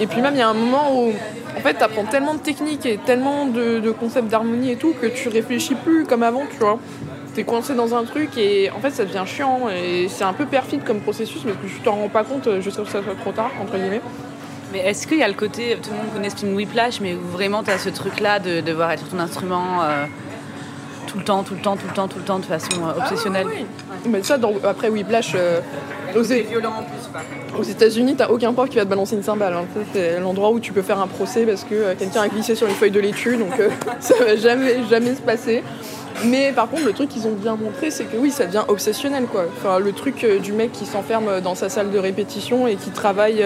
Et 0.00 0.06
puis 0.06 0.20
même, 0.20 0.34
il 0.34 0.38
y 0.38 0.42
a 0.42 0.48
un 0.48 0.54
moment 0.54 0.94
où, 0.94 1.12
en 1.56 1.60
fait, 1.60 1.74
tu 1.74 1.82
apprends 1.82 2.04
tellement 2.04 2.34
de 2.34 2.40
techniques 2.40 2.86
et 2.86 2.98
tellement 2.98 3.46
de, 3.46 3.90
concepts 3.90 4.28
d'harmonie 4.28 4.70
et 4.72 4.76
tout 4.76 4.94
que 5.00 5.06
tu 5.06 5.28
réfléchis 5.28 5.74
plus 5.74 6.04
comme 6.04 6.22
avant, 6.22 6.44
tu 6.50 6.56
vois. 6.58 6.78
T'es 7.34 7.44
coincé 7.44 7.74
dans 7.74 7.94
un 7.94 8.04
truc 8.04 8.36
et 8.36 8.70
en 8.70 8.80
fait 8.80 8.90
ça 8.90 9.06
devient 9.06 9.24
chiant 9.24 9.70
et 9.70 10.06
c'est 10.08 10.24
un 10.24 10.34
peu 10.34 10.44
perfide 10.44 10.84
comme 10.84 11.00
processus 11.00 11.42
mais 11.46 11.52
que 11.52 11.66
tu 11.66 11.80
t'en 11.82 11.92
rends 11.92 12.10
pas 12.10 12.24
compte 12.24 12.60
jusqu'à 12.60 12.82
ce 12.82 12.88
que 12.88 12.92
ça 12.92 13.02
soit 13.02 13.14
trop 13.14 13.32
tard 13.32 13.50
entre 13.58 13.78
guillemets. 13.78 14.02
Mais 14.72 14.80
est-ce 14.80 15.06
qu'il 15.06 15.18
y 15.18 15.22
a 15.22 15.28
le 15.28 15.34
côté, 15.34 15.78
tout 15.82 15.90
le 15.90 15.96
monde 15.96 16.12
connaît 16.12 16.28
Spin 16.28 16.48
Whiplash, 16.48 17.00
mais 17.00 17.14
vraiment 17.14 17.62
tu 17.62 17.70
as 17.70 17.78
ce 17.78 17.88
truc-là 17.88 18.38
de 18.38 18.60
devoir 18.60 18.90
être 18.90 19.08
ton 19.08 19.18
instrument 19.18 19.82
euh, 19.82 20.04
tout 21.12 21.18
le 21.18 21.24
temps, 21.24 21.42
tout 21.42 21.54
le 21.54 21.60
temps, 21.60 21.76
tout 21.76 21.86
le 21.86 21.94
temps, 21.94 22.08
tout 22.08 22.18
le 22.18 22.24
temps, 22.24 22.38
de 22.38 22.44
façon 22.46 22.70
euh, 22.86 22.98
obsessionnelle 22.98 23.46
Oui. 23.48 23.66
Mais 24.08 24.22
ça, 24.22 24.38
après 24.64 24.88
Whiplash, 24.88 25.32
euh, 25.34 25.60
aux, 26.16 27.62
États-Unis, 27.62 28.14
t'as 28.16 28.28
aucun 28.28 28.52
prof 28.52 28.68
qui 28.70 28.76
va 28.76 28.84
te 28.84 28.88
balancer 28.90 29.14
une 29.16 29.22
cymbale. 29.22 29.52
hein. 29.52 29.64
C'est 29.92 30.18
l'endroit 30.20 30.50
où 30.50 30.58
tu 30.60 30.72
peux 30.72 30.80
faire 30.82 30.98
un 31.00 31.06
procès 31.06 31.44
parce 31.44 31.64
que 31.64 31.74
euh, 31.74 31.94
quelqu'un 31.98 32.22
a 32.22 32.28
glissé 32.28 32.54
sur 32.54 32.66
une 32.66 32.74
feuille 32.74 32.90
de 32.90 33.00
laitue, 33.00 33.36
donc 33.36 33.60
euh, 33.60 33.68
ça 34.00 34.14
va 34.18 34.36
jamais, 34.36 34.78
jamais 34.88 35.14
se 35.14 35.20
passer. 35.20 35.62
Mais 36.24 36.52
par 36.52 36.68
contre, 36.70 36.84
le 36.86 36.92
truc 36.92 37.10
qu'ils 37.10 37.26
ont 37.26 37.32
bien 37.32 37.56
montré, 37.56 37.90
c'est 37.90 38.04
que 38.04 38.16
oui, 38.16 38.30
ça 38.30 38.46
devient 38.46 38.64
obsessionnel, 38.68 39.24
quoi. 39.24 39.44
Enfin, 39.58 39.78
le 39.78 39.92
truc 39.92 40.24
du 40.42 40.52
mec 40.52 40.72
qui 40.72 40.86
s'enferme 40.86 41.40
dans 41.42 41.54
sa 41.54 41.68
salle 41.68 41.90
de 41.90 41.98
répétition 41.98 42.66
et 42.66 42.76
qui 42.76 42.90
travaille 42.90 43.44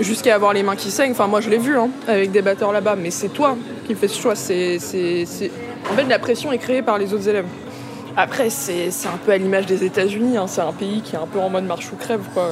jusqu'à 0.00 0.34
avoir 0.34 0.52
les 0.54 0.62
mains 0.62 0.76
qui 0.76 0.90
saignent. 0.90 1.12
Enfin, 1.12 1.26
moi, 1.26 1.40
je 1.40 1.50
l'ai 1.50 1.58
vu 1.58 1.76
hein, 1.78 1.88
avec 2.08 2.30
des 2.32 2.42
batteurs 2.42 2.72
là-bas, 2.72 2.96
mais 2.96 3.10
c'est 3.10 3.28
toi 3.28 3.56
qui 3.86 3.94
fais 3.94 4.08
ce 4.08 4.20
choix. 4.20 4.34
C'est- 4.34 4.78
En 5.90 5.94
fait, 5.94 6.04
la 6.04 6.18
pression 6.18 6.52
est 6.52 6.58
créée 6.58 6.82
par 6.82 6.98
les 6.98 7.12
autres 7.12 7.28
élèves. 7.28 7.46
Après, 8.16 8.48
c'est 8.48 8.88
un 9.06 9.16
peu 9.24 9.32
à 9.32 9.38
l'image 9.38 9.66
des 9.66 9.84
États-Unis. 9.84 10.36
hein. 10.36 10.46
C'est 10.46 10.60
un 10.60 10.72
pays 10.72 11.02
qui 11.02 11.16
est 11.16 11.18
un 11.18 11.26
peu 11.26 11.38
en 11.40 11.50
mode 11.50 11.64
marche 11.64 11.92
ou 11.92 11.96
crève, 11.96 12.22
quoi. 12.32 12.48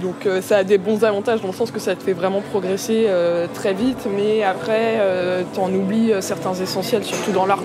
Donc, 0.00 0.26
euh, 0.26 0.42
ça 0.42 0.58
a 0.58 0.64
des 0.64 0.78
bons 0.78 1.04
avantages 1.04 1.40
dans 1.40 1.48
le 1.48 1.54
sens 1.54 1.70
que 1.70 1.80
ça 1.80 1.96
te 1.96 2.02
fait 2.02 2.12
vraiment 2.12 2.42
progresser 2.42 3.06
euh, 3.08 3.46
très 3.52 3.72
vite, 3.72 4.06
mais 4.14 4.42
après, 4.42 4.96
euh, 4.98 5.42
t'en 5.54 5.72
oublies 5.72 6.12
certains 6.20 6.54
essentiels, 6.54 7.02
surtout 7.02 7.32
dans 7.32 7.46
l'art, 7.46 7.62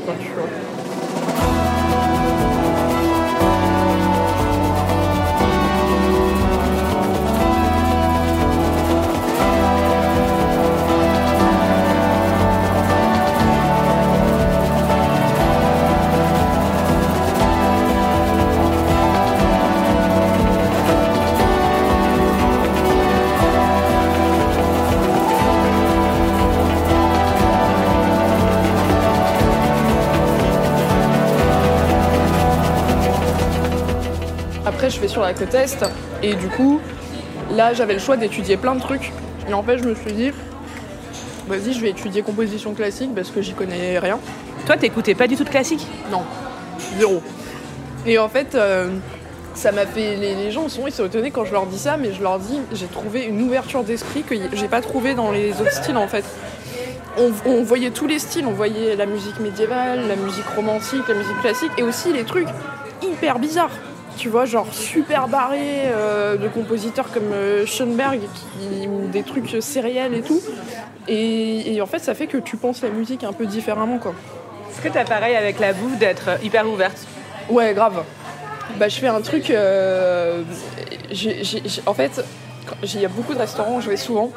Après, 34.81 34.89
je 34.89 35.00
vais 35.00 35.07
sur 35.07 35.21
la 35.21 35.35
côte 35.35 35.53
Est, 35.53 35.85
et 36.23 36.33
du 36.33 36.47
coup, 36.47 36.81
là, 37.51 37.71
j'avais 37.71 37.93
le 37.93 38.00
choix 38.00 38.17
d'étudier 38.17 38.57
plein 38.57 38.73
de 38.73 38.79
trucs. 38.79 39.11
Et 39.47 39.53
en 39.53 39.61
fait, 39.61 39.77
je 39.77 39.83
me 39.83 39.93
suis 39.93 40.11
dit, 40.11 40.31
vas-y, 41.47 41.73
je 41.73 41.81
vais 41.81 41.91
étudier 41.91 42.23
composition 42.23 42.73
classique 42.73 43.13
parce 43.13 43.29
que 43.29 43.43
j'y 43.43 43.53
connais 43.53 44.00
rien. 44.00 44.17
Toi, 44.65 44.77
t'écoutais 44.77 45.13
pas 45.13 45.27
du 45.27 45.38
tout 45.38 45.43
de 45.43 45.50
classique? 45.50 45.85
Non, 46.09 46.23
zéro. 46.98 47.22
Et 48.07 48.17
en 48.17 48.27
fait, 48.27 48.55
euh, 48.55 48.89
ça 49.53 49.72
m'a 49.72 49.85
fait. 49.85 50.15
Les, 50.15 50.33
les 50.33 50.50
gens 50.50 50.67
souvent 50.67 50.87
ils 50.87 50.94
sont 50.94 51.05
étonnés 51.05 51.29
quand 51.29 51.46
je 51.46 51.51
leur 51.51 51.67
dis 51.67 51.77
ça, 51.77 51.98
mais 51.98 52.11
je 52.11 52.24
leur 52.24 52.39
dis 52.39 52.59
j'ai 52.72 52.87
trouvé 52.87 53.25
une 53.25 53.39
ouverture 53.39 53.83
d'esprit 53.83 54.24
que 54.24 54.33
j'ai 54.51 54.67
pas 54.67 54.81
trouvé 54.81 55.13
dans 55.13 55.29
les 55.29 55.51
autres 55.61 55.74
styles 55.74 55.98
en 55.98 56.07
fait. 56.07 56.25
On, 57.20 57.29
on 57.46 57.61
voyait 57.61 57.91
tous 57.91 58.07
les 58.07 58.17
styles, 58.17 58.48
on 58.48 58.53
voyait 58.53 58.96
la 58.96 59.05
musique 59.05 59.39
médiévale, 59.39 60.07
la 60.07 60.15
musique 60.15 60.48
romantique, 60.55 61.07
la 61.07 61.13
musique 61.13 61.39
classique, 61.41 61.72
et 61.77 61.83
aussi 61.83 62.11
les 62.11 62.24
trucs 62.24 62.50
hyper 63.03 63.37
bizarres. 63.37 63.70
Tu 64.22 64.29
vois, 64.29 64.46
genre 64.46 64.72
super 64.72 65.27
barrés 65.27 65.88
euh, 65.88 66.38
de 66.38 66.48
compositeurs 66.48 67.12
comme 67.12 67.31
euh, 67.34 67.66
Schoenberg 67.66 68.20
qui, 68.20 68.88
ou 68.88 69.07
des 69.07 69.24
trucs 69.24 69.57
sériels 69.64 70.14
et 70.14 70.22
tout. 70.22 70.40
Et, 71.07 71.74
et 71.74 71.81
en 71.81 71.88
fait, 71.88 71.98
ça 71.98 72.14
fait 72.14 72.27
que 72.27 72.38
tu 72.38 72.55
penses 72.55 72.84
la 72.84 72.90
musique 72.90 73.24
un 73.24 73.34
peu 73.34 73.48
différemment 73.48 73.98
quoi. 73.98 74.14
Est-ce 74.70 74.79
que 74.79 74.90
t'as 74.90 75.05
pareil 75.05 75.36
avec 75.36 75.60
la 75.60 75.74
bouffe 75.74 75.98
d'être 75.98 76.29
hyper 76.44 76.70
ouverte? 76.70 77.07
Ouais, 77.50 77.74
grave. 77.74 78.03
Bah, 78.77 78.90
je 78.90 79.00
fais 79.00 79.07
un 79.07 79.22
truc. 79.22 79.50
euh, 79.50 80.44
en 81.88 81.94
fait, 81.96 82.24
il 82.84 83.01
y 83.01 83.05
a 83.05 83.10
beaucoup 83.10 83.34
de 83.34 83.40
restaurants 83.40 83.77
où 83.77 83.81
je 83.81 83.90
vais 83.90 83.98
souvent 83.98 84.31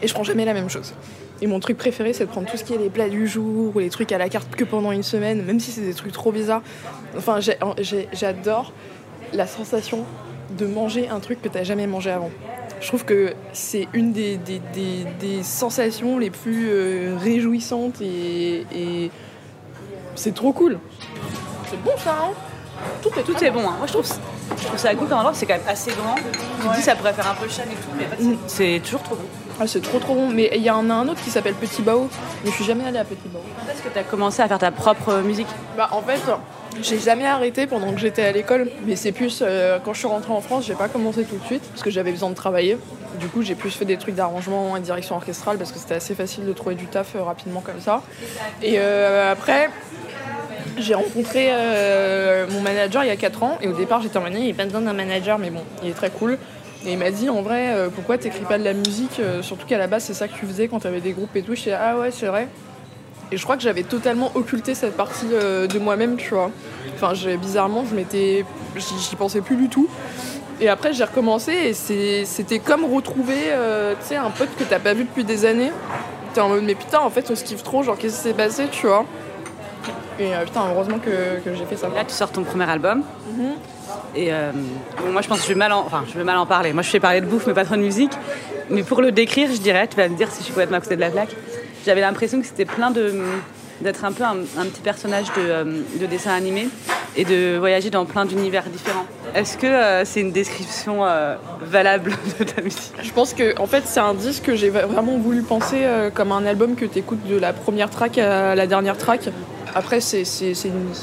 et 0.00 0.08
je 0.08 0.14
prends 0.14 0.24
jamais 0.24 0.46
la 0.46 0.54
même 0.54 0.70
chose. 0.70 0.94
Et 1.42 1.46
mon 1.46 1.60
truc 1.60 1.76
préféré, 1.76 2.14
c'est 2.14 2.24
de 2.24 2.30
prendre 2.30 2.50
tout 2.50 2.56
ce 2.56 2.64
qui 2.64 2.72
est 2.72 2.78
les 2.78 2.88
plats 2.88 3.10
du 3.10 3.26
jour 3.26 3.76
ou 3.76 3.78
les 3.78 3.90
trucs 3.90 4.10
à 4.10 4.16
la 4.16 4.30
carte 4.30 4.54
que 4.56 4.64
pendant 4.64 4.90
une 4.90 5.02
semaine, 5.02 5.42
même 5.42 5.60
si 5.60 5.70
c'est 5.70 5.82
des 5.82 5.92
trucs 5.92 6.12
trop 6.12 6.32
bizarres. 6.32 6.62
Enfin, 7.14 7.40
j'adore 8.12 8.72
la 9.32 9.46
sensation 9.46 10.04
de 10.58 10.66
manger 10.66 11.08
un 11.08 11.20
truc 11.20 11.40
que 11.42 11.48
t'as 11.48 11.62
jamais 11.64 11.86
mangé 11.86 12.10
avant. 12.10 12.30
Je 12.80 12.88
trouve 12.88 13.04
que 13.04 13.32
c'est 13.52 13.88
une 13.92 14.12
des, 14.12 14.36
des- 14.36 14.60
des- 14.74 15.06
des 15.20 15.42
sensations 15.42 16.18
les 16.18 16.30
plus 16.30 16.68
euh, 16.70 17.16
réjouissantes 17.18 18.00
et, 18.00 18.66
et 18.74 19.10
c'est 20.16 20.34
trop 20.34 20.52
cool. 20.52 20.78
C'est 21.70 21.80
bon 21.82 21.92
ça, 21.96 22.16
hein? 22.22 22.32
Tout 23.00 23.10
est, 23.18 23.22
Tout 23.22 23.44
est 23.44 23.50
bon. 23.52 23.60
hein. 23.60 23.74
Moi, 23.78 23.86
je 23.86 23.92
trouve, 23.92 24.06
je 24.58 24.64
trouve 24.64 24.78
ça 24.78 24.94
cool 24.96 25.06
comme 25.08 25.18
endroit. 25.18 25.32
C'est 25.34 25.46
quand 25.46 25.54
même 25.54 25.62
assez 25.68 25.92
grand. 25.92 26.16
Tu 26.16 26.68
te 26.68 26.74
dis, 26.76 26.82
ça 26.82 26.96
pourrait 26.96 27.12
faire 27.12 27.30
un 27.30 27.34
peu 27.34 27.48
chaîne 27.48 27.68
et 27.70 27.74
tout, 27.74 27.90
mais 27.96 28.04
en 28.06 28.08
fait, 28.16 28.22
Mm. 28.24 28.36
c'est 28.48 28.74
c'est 28.74 28.80
toujours 28.80 29.02
trop 29.04 29.14
bon. 29.14 29.22
Ah, 29.62 29.66
c'est 29.68 29.80
trop 29.80 30.00
trop 30.00 30.16
bon. 30.16 30.28
Mais 30.28 30.50
il 30.56 30.62
y 30.62 30.70
en 30.70 30.90
a 30.90 30.94
un 30.94 31.06
autre 31.06 31.22
qui 31.22 31.30
s'appelle 31.30 31.54
Petit 31.54 31.82
Bao. 31.82 32.08
Mais 32.44 32.50
je 32.50 32.56
suis 32.56 32.64
jamais 32.64 32.84
allée 32.84 32.98
à 32.98 33.04
Petit 33.04 33.28
Bao. 33.28 33.40
Quand 33.56 33.72
est-ce 33.72 33.80
que 33.80 33.88
t'as 33.94 34.02
commencé 34.02 34.42
à 34.42 34.48
faire 34.48 34.58
ta 34.58 34.72
propre 34.72 35.20
musique? 35.20 35.46
Bah 35.76 35.88
en 35.92 36.02
fait, 36.02 36.20
j'ai 36.82 36.98
jamais 36.98 37.26
arrêté 37.26 37.68
pendant 37.68 37.92
que 37.92 38.00
j'étais 38.00 38.24
à 38.24 38.32
l'école. 38.32 38.72
Mais 38.84 38.96
c'est 38.96 39.12
plus 39.12 39.40
euh, 39.40 39.78
quand 39.84 39.92
je 39.92 40.00
suis 40.00 40.08
rentrée 40.08 40.32
en 40.32 40.40
France, 40.40 40.64
j'ai 40.66 40.74
pas 40.74 40.88
commencé 40.88 41.22
tout 41.22 41.36
de 41.36 41.44
suite 41.44 41.62
parce 41.70 41.82
que 41.84 41.90
j'avais 41.90 42.10
besoin 42.10 42.30
de 42.30 42.34
travailler. 42.34 42.76
Du 43.20 43.28
coup, 43.28 43.42
j'ai 43.42 43.54
plus 43.54 43.70
fait 43.70 43.84
des 43.84 43.98
trucs 43.98 44.16
d'arrangement 44.16 44.76
et 44.76 44.80
direction 44.80 45.14
orchestrale 45.14 45.58
parce 45.58 45.70
que 45.70 45.78
c'était 45.78 45.94
assez 45.94 46.16
facile 46.16 46.44
de 46.44 46.52
trouver 46.52 46.74
du 46.74 46.86
taf 46.86 47.14
euh, 47.14 47.22
rapidement 47.22 47.60
comme 47.60 47.80
ça. 47.80 48.02
Et 48.62 48.80
euh, 48.80 49.30
après, 49.30 49.70
j'ai 50.76 50.94
rencontré 50.94 51.50
euh, 51.52 52.46
mon 52.50 52.60
manager 52.62 53.04
il 53.04 53.08
y 53.08 53.10
a 53.10 53.16
4 53.16 53.42
ans. 53.44 53.58
Et 53.60 53.68
au 53.68 53.74
départ, 53.74 54.02
j'étais 54.02 54.16
en 54.16 54.22
mode, 54.22 54.32
il 54.34 54.42
n'y 54.42 54.50
a 54.50 54.54
pas 54.54 54.64
besoin 54.64 54.80
d'un 54.80 54.92
manager, 54.92 55.38
mais 55.38 55.50
bon, 55.50 55.62
il 55.84 55.90
est 55.90 55.94
très 55.94 56.10
cool. 56.10 56.36
Et 56.84 56.92
il 56.92 56.98
m'a 56.98 57.10
dit, 57.10 57.28
en 57.28 57.42
vrai, 57.42 57.72
euh, 57.72 57.88
pourquoi 57.94 58.18
t'écris 58.18 58.44
pas 58.44 58.58
de 58.58 58.64
la 58.64 58.72
musique 58.72 59.20
euh, 59.20 59.42
Surtout 59.42 59.66
qu'à 59.66 59.78
la 59.78 59.86
base, 59.86 60.04
c'est 60.04 60.14
ça 60.14 60.26
que 60.26 60.34
tu 60.34 60.46
faisais 60.46 60.66
quand 60.68 60.80
t'avais 60.80 61.00
des 61.00 61.12
groupes 61.12 61.34
et 61.36 61.42
tout. 61.42 61.54
Je 61.54 61.60
disais, 61.60 61.76
ah 61.80 61.96
ouais, 61.98 62.10
c'est 62.10 62.26
vrai. 62.26 62.48
Et 63.30 63.36
je 63.36 63.44
crois 63.44 63.56
que 63.56 63.62
j'avais 63.62 63.84
totalement 63.84 64.32
occulté 64.34 64.74
cette 64.74 64.96
partie 64.96 65.28
euh, 65.32 65.66
de 65.66 65.78
moi-même, 65.78 66.16
tu 66.16 66.34
vois. 66.34 66.50
Enfin, 66.94 67.12
bizarrement, 67.36 67.84
je 67.88 67.94
m'étais, 67.94 68.44
j'y 68.76 69.16
pensais 69.16 69.40
plus 69.40 69.56
du 69.56 69.68
tout. 69.68 69.88
Et 70.60 70.68
après, 70.68 70.92
j'ai 70.92 71.04
recommencé 71.04 71.52
et 71.52 72.24
c'était 72.24 72.58
comme 72.58 72.84
retrouver, 72.84 73.34
tu 74.00 74.06
sais, 74.06 74.16
un 74.16 74.30
pote 74.30 74.50
que 74.56 74.62
t'as 74.62 74.78
pas 74.78 74.94
vu 74.94 75.04
depuis 75.04 75.24
des 75.24 75.44
années. 75.44 75.72
T'es 76.34 76.40
en 76.40 76.50
mode, 76.50 76.62
mais 76.62 76.76
putain, 76.76 77.00
en 77.00 77.10
fait, 77.10 77.28
on 77.30 77.34
se 77.34 77.42
kiffe 77.42 77.64
trop, 77.64 77.82
genre, 77.82 77.98
qu'est-ce 77.98 78.18
qui 78.18 78.28
s'est 78.28 78.34
passé, 78.34 78.68
tu 78.70 78.86
vois. 78.86 79.04
Et 80.20 80.30
putain, 80.44 80.60
heureusement 80.70 80.98
que, 80.98 81.40
que 81.44 81.54
j'ai 81.54 81.64
fait 81.64 81.76
ça. 81.76 81.88
Là, 81.88 82.04
tu 82.04 82.14
sors 82.14 82.30
ton 82.30 82.44
premier 82.44 82.70
album. 82.70 83.02
Mhm. 83.26 83.54
Et 84.14 84.32
euh, 84.32 84.52
moi, 85.10 85.22
je 85.22 85.28
pense 85.28 85.38
que 85.38 85.44
je 85.44 85.48
vais, 85.48 85.58
mal 85.58 85.72
en... 85.72 85.80
enfin, 85.80 86.04
je 86.08 86.16
vais 86.16 86.24
mal 86.24 86.36
en 86.36 86.46
parler. 86.46 86.72
Moi, 86.72 86.82
je 86.82 86.90
fais 86.90 87.00
parler 87.00 87.20
de 87.20 87.26
bouffe, 87.26 87.46
mais 87.46 87.54
pas 87.54 87.64
trop 87.64 87.76
de 87.76 87.80
musique. 87.80 88.12
Mais 88.70 88.82
pour 88.82 89.02
le 89.02 89.12
décrire, 89.12 89.50
je 89.52 89.60
dirais, 89.60 89.88
tu 89.88 89.96
vas 89.96 90.08
me 90.08 90.16
dire 90.16 90.30
si 90.30 90.38
je 90.38 90.44
suis 90.44 90.52
complètement 90.52 90.78
à 90.78 90.80
côté 90.80 90.96
de 90.96 91.00
la 91.00 91.10
plaque. 91.10 91.34
J'avais 91.84 92.00
l'impression 92.00 92.40
que 92.40 92.46
c'était 92.46 92.64
plein 92.64 92.90
de 92.90 93.14
d'être 93.80 94.04
un 94.04 94.12
peu 94.12 94.22
un, 94.22 94.36
petit 94.36 94.80
personnage 94.80 95.26
de, 95.36 95.40
euh, 95.40 95.64
de 96.00 96.06
dessin 96.06 96.30
animé 96.30 96.68
et 97.16 97.24
de 97.24 97.56
voyager 97.58 97.90
dans 97.90 98.04
plein 98.04 98.24
d'univers 98.24 98.62
différents. 98.70 99.06
Est-ce 99.34 99.58
que 99.58 99.66
euh, 99.66 100.04
c'est 100.04 100.20
une 100.20 100.30
description 100.30 101.00
valable 101.62 102.12
de 102.38 102.44
ta 102.44 102.62
musique? 102.62 102.92
Je 103.02 103.10
pense 103.10 103.34
que 103.34 103.58
en 103.58 103.66
fait 103.66 103.82
c'est 103.86 103.98
un 103.98 104.14
disque 104.14 104.44
que 104.44 104.54
j'ai 104.54 104.70
vraiment 104.70 105.18
voulu 105.18 105.42
penser 105.42 105.84
comme 106.14 106.30
un 106.30 106.46
album 106.46 106.76
que 106.76 106.84
t'écoutes 106.84 107.26
de 107.26 107.36
la 107.36 107.52
première 107.52 107.90
track 107.90 108.18
à 108.18 108.54
la 108.54 108.68
dernière 108.68 108.96
track. 108.96 109.30
Après 109.74 110.00
c'est 110.00 110.24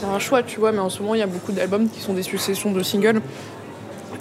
un 0.04 0.20
choix 0.20 0.44
tu 0.44 0.60
vois 0.60 0.72
mais 0.72 0.80
en 0.80 0.90
ce 0.90 1.02
moment 1.02 1.16
il 1.16 1.20
y 1.20 1.24
a 1.24 1.28
beaucoup 1.28 1.52
d'albums 1.52 1.90
qui 1.90 2.02
sont 2.02 2.14
des 2.14 2.24
successions 2.24 2.72
de 2.72 2.84
singles. 2.84 3.22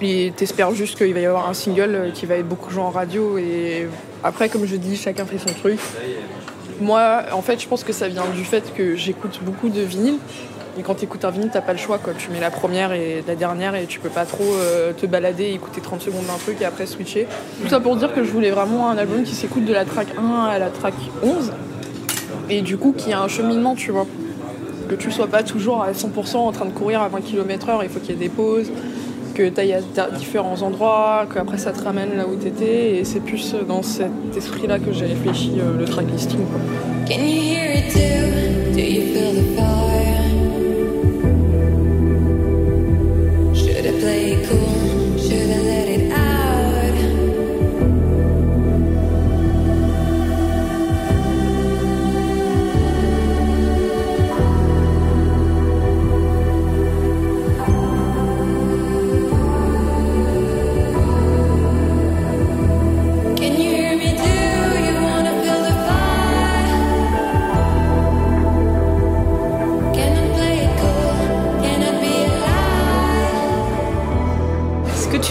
Et 0.00 0.32
t'espères 0.36 0.72
juste 0.74 0.96
qu'il 0.96 1.12
va 1.12 1.20
y 1.20 1.26
avoir 1.26 1.48
un 1.48 1.54
single 1.54 1.94
euh, 1.94 2.10
qui 2.12 2.24
va 2.24 2.36
être 2.36 2.48
beaucoup 2.48 2.70
joué 2.70 2.82
en 2.82 2.90
radio 2.90 3.36
et 3.36 3.88
après 4.22 4.48
comme 4.48 4.64
je 4.64 4.76
dis 4.76 4.96
chacun 4.96 5.24
fait 5.24 5.38
son 5.38 5.52
truc. 5.52 5.80
Moi 6.80 7.24
en 7.32 7.42
fait 7.42 7.60
je 7.60 7.66
pense 7.66 7.82
que 7.82 7.92
ça 7.92 8.08
vient 8.08 8.24
du 8.34 8.44
fait 8.44 8.72
que 8.74 8.94
j'écoute 8.94 9.40
beaucoup 9.42 9.68
de 9.68 9.80
vinyle 9.80 10.18
Et 10.78 10.82
quand 10.82 10.94
tu 10.94 11.04
écoutes 11.04 11.24
un 11.24 11.30
vinyle, 11.30 11.50
t'as 11.52 11.62
pas 11.62 11.72
le 11.72 11.78
choix. 11.78 11.98
Quoi. 11.98 12.12
Tu 12.16 12.30
mets 12.30 12.38
la 12.38 12.52
première 12.52 12.92
et 12.92 13.24
la 13.26 13.34
dernière 13.34 13.74
et 13.74 13.86
tu 13.86 13.98
peux 13.98 14.08
pas 14.08 14.24
trop 14.24 14.44
euh, 14.44 14.92
te 14.92 15.06
balader 15.06 15.44
et 15.44 15.54
écouter 15.54 15.80
30 15.80 16.00
secondes 16.00 16.26
d'un 16.26 16.38
truc 16.38 16.62
et 16.62 16.64
après 16.64 16.86
switcher. 16.86 17.26
Tout 17.60 17.68
ça 17.68 17.80
pour 17.80 17.96
dire 17.96 18.14
que 18.14 18.22
je 18.22 18.30
voulais 18.30 18.52
vraiment 18.52 18.88
un 18.88 18.96
album 18.96 19.24
qui 19.24 19.34
s'écoute 19.34 19.64
de 19.64 19.72
la 19.72 19.84
track 19.84 20.06
1 20.16 20.44
à 20.44 20.58
la 20.60 20.70
track 20.70 20.94
11. 21.24 21.52
Et 22.50 22.62
du 22.62 22.78
coup, 22.78 22.94
qui 22.96 23.12
a 23.12 23.20
un 23.20 23.28
cheminement, 23.28 23.74
tu 23.74 23.90
vois. 23.90 24.06
Que 24.88 24.94
tu 24.94 25.10
sois 25.10 25.26
pas 25.26 25.42
toujours 25.42 25.82
à 25.82 25.92
100% 25.92 26.36
en 26.36 26.52
train 26.52 26.64
de 26.64 26.70
courir 26.70 27.02
à 27.02 27.08
20 27.08 27.20
km/h, 27.20 27.80
il 27.82 27.88
faut 27.88 28.00
qu'il 28.00 28.10
y 28.10 28.12
ait 28.12 28.16
des 28.16 28.28
pauses, 28.28 28.70
que 29.34 29.48
tu 29.48 29.60
ailles 29.60 29.74
à 29.74 30.10
différents 30.10 30.62
endroits, 30.62 31.26
qu'après 31.32 31.58
ça 31.58 31.72
te 31.72 31.82
ramène 31.82 32.16
là 32.16 32.26
où 32.26 32.36
tu 32.36 32.48
étais. 32.48 32.96
Et 32.96 33.04
c'est 33.04 33.20
plus 33.20 33.54
dans 33.66 33.82
cet 33.82 34.10
esprit-là 34.36 34.78
que 34.78 34.92
j'ai 34.92 35.06
réfléchi 35.06 35.52
euh, 35.58 35.78
le 35.78 35.84
track 35.84 36.06
listing. 36.10 36.40
Quoi. 36.46 36.60
Can? 37.08 37.24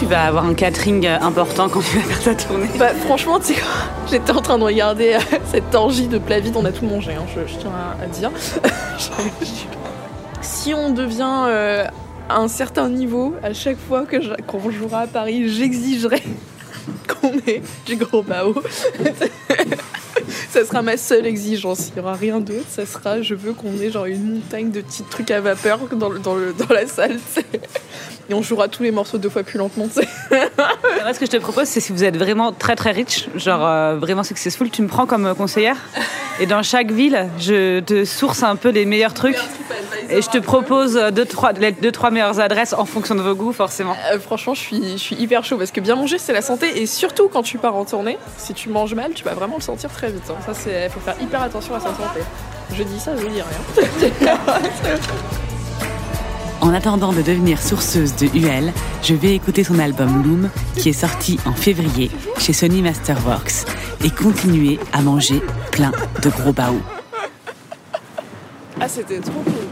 Vas 0.08 0.24
avoir 0.24 0.44
un 0.44 0.54
catering 0.54 1.06
euh, 1.06 1.18
important 1.20 1.68
quand 1.68 1.80
tu 1.80 1.96
vas 1.98 2.02
faire 2.02 2.22
ta 2.22 2.34
tournée 2.34 2.68
Bah, 2.78 2.90
franchement, 3.06 3.38
tu 3.38 3.54
sais 3.54 3.60
J'étais 4.10 4.32
en 4.32 4.40
train 4.40 4.58
de 4.58 4.64
regarder 4.64 5.14
euh, 5.14 5.18
cette 5.52 5.74
orgie 5.74 6.08
de 6.08 6.18
plat 6.18 6.40
vide, 6.40 6.54
on 6.56 6.64
a 6.64 6.72
tout 6.72 6.86
mangé, 6.86 7.12
hein, 7.12 7.24
je, 7.34 7.40
tiens 7.58 7.70
à, 8.02 8.06
dire. 8.06 8.30
si 10.40 10.74
on 10.74 10.90
devient 10.90 11.44
euh, 11.48 11.84
à 12.28 12.38
un 12.38 12.48
certain 12.48 12.88
niveau, 12.88 13.34
à 13.42 13.52
chaque 13.52 13.78
fois 13.78 14.04
que 14.06 14.20
je- 14.20 14.34
qu'on 14.46 14.70
jouera 14.70 15.00
à 15.00 15.06
Paris, 15.06 15.48
j'exigerai 15.48 16.22
qu'on 17.20 17.32
ait 17.46 17.62
du 17.86 17.96
gros 17.96 18.22
bao. 18.22 18.54
ça 20.50 20.64
sera 20.64 20.82
ma 20.82 20.96
seule 20.96 21.26
exigence, 21.26 21.88
il 21.88 21.94
n'y 21.94 22.00
aura 22.00 22.14
rien 22.14 22.40
d'autre. 22.40 22.66
Ça 22.70 22.86
sera, 22.86 23.22
je 23.22 23.34
veux 23.34 23.52
qu'on 23.52 23.78
ait 23.80 23.90
genre 23.90 24.06
une 24.06 24.34
montagne 24.34 24.70
de 24.70 24.80
petits 24.80 25.02
trucs 25.04 25.30
à 25.30 25.40
vapeur 25.40 25.78
dans, 25.92 26.08
le- 26.08 26.18
dans, 26.18 26.34
le- 26.34 26.52
dans 26.52 26.72
la 26.72 26.86
salle. 26.86 27.18
Et 28.30 28.34
on 28.34 28.42
jouera 28.42 28.68
tous 28.68 28.82
les 28.82 28.90
morceaux 28.90 29.16
deux 29.18 29.30
fois 29.30 29.42
plus 29.42 29.58
lentement. 29.58 29.88
tu 29.88 30.02
sais. 30.02 30.08
Moi, 31.02 31.14
ce 31.14 31.18
que 31.18 31.24
je 31.26 31.30
te 31.30 31.36
propose, 31.38 31.66
c'est 31.66 31.80
si 31.80 31.92
vous 31.92 32.04
êtes 32.04 32.16
vraiment 32.16 32.52
très 32.52 32.76
très 32.76 32.90
riche, 32.92 33.26
genre 33.36 33.66
euh, 33.66 33.96
vraiment 33.96 34.22
successful, 34.22 34.68
tu 34.70 34.82
me 34.82 34.88
prends 34.88 35.06
comme 35.06 35.24
euh, 35.26 35.34
conseillère. 35.34 35.76
Et 36.40 36.46
dans 36.46 36.62
chaque 36.62 36.90
ville, 36.92 37.28
je 37.38 37.80
te 37.80 38.04
source 38.04 38.42
un 38.42 38.56
peu 38.56 38.68
les 38.68 38.84
meilleurs 38.84 39.14
trucs. 39.14 39.36
Et 40.10 40.22
je 40.22 40.28
te 40.30 40.38
propose 40.38 40.96
euh, 40.96 41.10
deux 41.10 41.26
trois, 41.26 41.52
les 41.52 41.72
deux, 41.72 41.92
trois 41.92 42.10
meilleures 42.10 42.40
adresses 42.40 42.72
en 42.72 42.86
fonction 42.86 43.14
de 43.14 43.20
vos 43.20 43.34
goûts, 43.34 43.52
forcément. 43.52 43.94
Euh, 44.12 44.18
franchement, 44.18 44.54
je 44.54 44.60
suis, 44.60 44.92
je 44.92 44.96
suis 44.96 45.16
hyper 45.16 45.44
chaud 45.44 45.58
parce 45.58 45.70
que 45.70 45.80
bien 45.80 45.96
manger, 45.96 46.18
c'est 46.18 46.32
la 46.32 46.40
santé. 46.42 46.80
Et 46.80 46.86
surtout 46.86 47.28
quand 47.28 47.42
tu 47.42 47.58
pars 47.58 47.74
en 47.76 47.84
tournée, 47.84 48.16
si 48.38 48.54
tu 48.54 48.70
manges 48.70 48.94
mal, 48.94 49.12
tu 49.14 49.22
vas 49.24 49.34
vraiment 49.34 49.56
le 49.56 49.62
sentir 49.62 49.90
très 49.90 50.10
vite. 50.10 50.22
hein. 50.30 50.34
Ça, 50.46 50.54
c'est, 50.54 50.88
faut 50.88 51.00
faire 51.00 51.16
hyper 51.20 51.42
attention 51.42 51.74
à 51.74 51.80
sa 51.80 51.88
santé. 51.88 52.20
Je 52.74 52.82
dis 52.82 52.98
ça, 53.00 53.12
je 53.16 53.26
dis 53.26 53.42
rien. 53.42 53.86
En 56.60 56.74
attendant 56.74 57.12
de 57.12 57.22
devenir 57.22 57.62
sourceuse 57.62 58.16
de 58.16 58.26
UL, 58.36 58.72
je 59.04 59.14
vais 59.14 59.32
écouter 59.36 59.62
son 59.62 59.78
album 59.78 60.24
Loom, 60.24 60.50
qui 60.76 60.88
est 60.88 60.92
sorti 60.92 61.38
en 61.46 61.52
février 61.52 62.10
chez 62.38 62.52
Sony 62.52 62.82
Masterworks, 62.82 63.64
et 64.04 64.10
continuer 64.10 64.80
à 64.92 65.00
manger 65.00 65.40
plein 65.70 65.92
de 66.20 66.28
gros 66.30 66.52
baos. 66.52 66.80
ah, 68.80 68.88
c'était 68.88 69.20
trop 69.20 69.40
cool. 69.44 69.67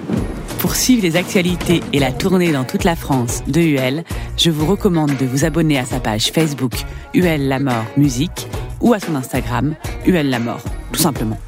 Pour 0.66 0.74
suivre 0.74 1.04
les 1.04 1.14
actualités 1.14 1.80
et 1.92 2.00
la 2.00 2.10
tournée 2.10 2.50
dans 2.50 2.64
toute 2.64 2.82
la 2.82 2.96
France 2.96 3.44
de 3.46 3.60
UL, 3.60 4.02
je 4.36 4.50
vous 4.50 4.66
recommande 4.66 5.16
de 5.16 5.24
vous 5.24 5.44
abonner 5.44 5.78
à 5.78 5.84
sa 5.84 6.00
page 6.00 6.32
Facebook 6.32 6.72
UL 7.14 7.56
Musique 7.96 8.48
ou 8.80 8.92
à 8.92 8.98
son 8.98 9.14
Instagram 9.14 9.76
UL 10.08 10.36
tout 10.90 10.98
simplement. 10.98 11.38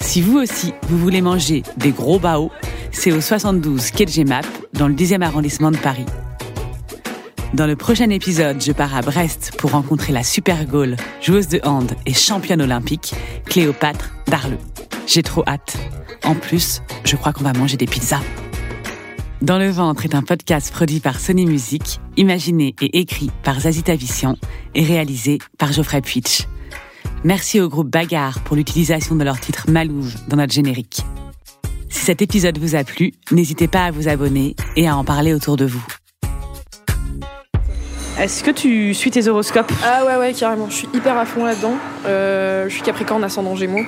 Si 0.00 0.20
vous 0.20 0.36
aussi, 0.36 0.74
vous 0.90 0.98
voulez 0.98 1.22
manger 1.22 1.62
des 1.78 1.92
gros 1.92 2.18
baos, 2.18 2.50
c'est 2.92 3.10
au 3.10 3.22
72 3.22 3.90
quai 3.90 4.04
de 4.04 4.10
Gemap, 4.10 4.44
dans 4.74 4.86
le 4.86 4.94
10e 4.94 5.22
arrondissement 5.22 5.70
de 5.70 5.78
Paris. 5.78 6.04
Dans 7.52 7.66
le 7.66 7.74
prochain 7.74 8.10
épisode, 8.10 8.62
je 8.62 8.70
pars 8.70 8.94
à 8.94 9.02
Brest 9.02 9.54
pour 9.58 9.72
rencontrer 9.72 10.12
la 10.12 10.22
super 10.22 10.66
Gaule, 10.66 10.96
joueuse 11.20 11.48
de 11.48 11.60
hand 11.64 11.92
et 12.06 12.14
championne 12.14 12.62
olympique, 12.62 13.12
Cléopâtre 13.46 14.12
Darleux. 14.28 14.58
J'ai 15.08 15.24
trop 15.24 15.42
hâte. 15.48 15.76
En 16.24 16.36
plus, 16.36 16.80
je 17.04 17.16
crois 17.16 17.32
qu'on 17.32 17.42
va 17.42 17.52
manger 17.52 17.76
des 17.76 17.86
pizzas. 17.86 18.22
Dans 19.42 19.58
le 19.58 19.68
ventre 19.68 20.04
est 20.04 20.14
un 20.14 20.22
podcast 20.22 20.72
produit 20.72 21.00
par 21.00 21.18
Sony 21.18 21.44
Music, 21.44 21.98
imaginé 22.16 22.76
et 22.80 23.00
écrit 23.00 23.32
par 23.42 23.58
Zazie 23.58 23.82
Tavissian 23.82 24.36
et 24.76 24.84
réalisé 24.84 25.38
par 25.58 25.72
Geoffrey 25.72 26.02
Puitch. 26.02 26.46
Merci 27.24 27.60
au 27.60 27.68
groupe 27.68 27.90
Bagarre 27.90 28.40
pour 28.44 28.54
l'utilisation 28.54 29.16
de 29.16 29.24
leur 29.24 29.40
titre 29.40 29.68
Malouve 29.68 30.14
dans 30.28 30.36
notre 30.36 30.52
générique. 30.52 31.00
Si 31.88 32.04
cet 32.04 32.22
épisode 32.22 32.58
vous 32.58 32.76
a 32.76 32.84
plu, 32.84 33.12
n'hésitez 33.32 33.66
pas 33.66 33.86
à 33.86 33.90
vous 33.90 34.06
abonner 34.06 34.54
et 34.76 34.86
à 34.86 34.96
en 34.96 35.02
parler 35.02 35.34
autour 35.34 35.56
de 35.56 35.64
vous. 35.64 35.84
Est-ce 38.20 38.44
que 38.44 38.50
tu 38.50 38.92
suis 38.94 39.10
tes 39.10 39.28
horoscopes 39.28 39.72
Ah 39.84 40.04
ouais, 40.04 40.16
ouais, 40.16 40.32
carrément. 40.34 40.68
Je 40.68 40.74
suis 40.74 40.88
hyper 40.92 41.16
à 41.16 41.24
fond 41.24 41.44
là-dedans. 41.44 41.72
Euh, 42.06 42.64
je 42.68 42.74
suis 42.74 42.82
Capricorne, 42.82 43.24
ascendant 43.24 43.56
Gémeaux. 43.56 43.84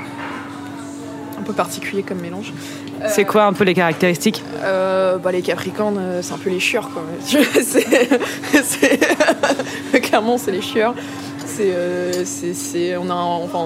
Un 1.38 1.42
peu 1.42 1.52
particulier 1.52 2.02
comme 2.02 2.18
mélange. 2.20 2.52
C'est 3.08 3.24
quoi 3.24 3.44
un 3.44 3.52
peu 3.52 3.64
les 3.64 3.74
caractéristiques 3.74 4.42
Euh, 4.62 5.18
bah, 5.18 5.32
les 5.32 5.42
Capricornes, 5.42 5.98
euh, 5.98 6.22
c'est 6.22 6.32
un 6.32 6.38
peu 6.38 6.50
les 6.50 6.60
chieurs, 6.60 6.88
quoi. 6.92 7.02
C'est- 7.60 9.00
Clairement, 10.02 10.38
c'est 10.38 10.52
les 10.52 10.62
chieurs. 10.62 10.94
C'est, 11.44 11.72
euh, 11.72 12.12
c'est, 12.24 12.54
c'est- 12.54 12.96
on, 12.96 13.10
a 13.10 13.14
enfin, 13.14 13.64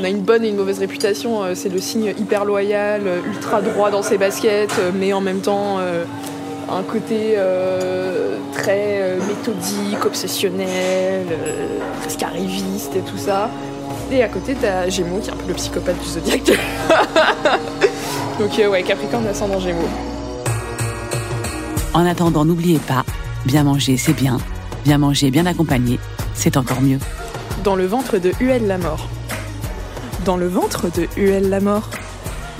on 0.00 0.04
a 0.04 0.08
une 0.08 0.22
bonne 0.22 0.44
et 0.44 0.48
une 0.48 0.56
mauvaise 0.56 0.78
réputation. 0.80 1.44
Euh, 1.44 1.54
C'est 1.54 1.68
le 1.68 1.78
signe 1.78 2.14
hyper 2.18 2.44
loyal, 2.44 3.02
euh, 3.06 3.18
ultra 3.28 3.60
droit 3.60 3.90
dans 3.90 4.02
ses 4.02 4.18
baskets, 4.18 4.74
euh, 4.78 4.90
mais 4.94 5.12
en 5.12 5.20
même 5.20 5.40
temps 5.40 5.76
euh, 5.78 6.04
un 6.74 6.82
côté 6.82 7.34
euh, 7.36 8.38
très 8.52 8.98
euh, 9.00 9.18
méthodique, 9.26 10.04
obsessionnel, 10.04 11.26
euh, 11.30 11.78
presque 12.00 12.22
arriviste 12.22 12.96
et 12.96 13.00
tout 13.00 13.18
ça. 13.18 13.50
Et 14.10 14.22
à 14.22 14.28
côté, 14.28 14.56
t'as 14.60 14.88
Gémeaux, 14.88 15.20
qui 15.20 15.30
est 15.30 15.32
un 15.32 15.36
peu 15.36 15.48
le 15.48 15.54
psychopathe 15.54 15.98
du 16.00 16.08
zodiaque. 16.08 16.50
Donc, 18.38 18.58
euh, 18.58 18.68
ouais, 18.68 18.82
Capricorne, 18.82 19.26
ascendant 19.26 19.60
Gémeaux. 19.60 19.88
En 21.92 22.04
attendant, 22.06 22.44
n'oubliez 22.44 22.80
pas, 22.80 23.04
bien 23.44 23.62
manger 23.62 23.96
c'est 23.96 24.12
bien, 24.12 24.38
bien 24.84 24.98
manger 24.98 25.30
bien 25.30 25.46
accompagné, 25.46 26.00
c'est 26.34 26.56
encore 26.56 26.80
mieux. 26.80 26.98
Dans 27.62 27.76
le 27.76 27.86
ventre 27.86 28.18
de 28.18 28.32
Huel 28.40 28.66
la 28.66 28.78
mort. 28.78 29.08
Dans 30.24 30.36
le 30.36 30.48
ventre 30.48 30.88
de 30.90 31.06
Huel 31.16 31.50
la 31.50 31.60
mort. 31.60 31.88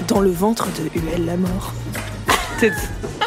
Dans 0.06 0.20
le 0.20 0.30
ventre 0.30 0.68
de 0.78 1.00
Huel 1.00 1.26
la 1.26 1.36
mort. 1.36 1.72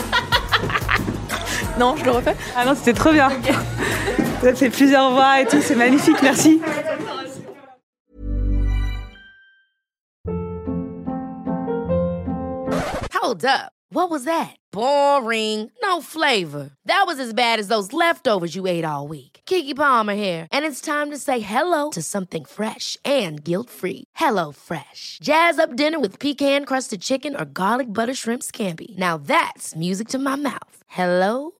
C'est- 1.78 1.80
Non, 1.80 1.96
je 1.96 2.04
le 2.06 2.12
refais 2.12 2.36
Ah 2.56 2.66
non, 2.66 2.74
c'était 2.76 2.94
trop 2.94 3.12
bien. 3.12 3.30
Ça 4.42 4.54
fait 4.54 4.70
plusieurs 4.70 5.12
voix 5.12 5.42
et 5.42 5.46
tout, 5.46 5.62
c'est 5.62 5.76
magnifique, 5.76 6.22
merci. 6.22 6.60
Hold 13.14 13.44
up. 13.46 13.72
What 13.90 14.10
was 14.10 14.26
that? 14.26 14.56
Boring. 14.72 15.72
No 15.82 16.02
flavor. 16.02 16.70
That 16.86 17.04
was 17.08 17.20
as 17.20 17.34
bad 17.34 17.60
as 17.60 17.68
those 17.68 17.94
leftovers 17.94 18.54
you 18.56 18.68
ate 18.68 18.86
all 18.86 19.08
week. 19.08 19.42
Kiki 19.46 19.74
Palmer 19.74 20.14
here, 20.16 20.46
and 20.52 20.66
it's 20.66 20.82
time 20.82 21.10
to 21.12 21.18
say 21.18 21.40
hello 21.40 21.90
to 21.92 22.02
something 22.02 22.44
fresh 22.46 22.98
and 23.06 23.44
guilt-free. 23.44 24.04
Hello 24.16 24.52
Fresh. 24.52 25.20
Jazz 25.22 25.58
up 25.60 25.76
dinner 25.76 26.00
with 26.00 26.20
pecan-crusted 26.20 27.02
chicken 27.02 27.36
or 27.36 27.46
garlic 27.46 27.92
butter 27.94 28.14
shrimp 28.14 28.44
scampi. 28.44 28.98
Now 28.98 29.18
that's 29.18 29.76
music 29.76 30.08
to 30.10 30.20
my 30.20 30.36
mouth. 30.36 30.84
Hello 30.88 31.52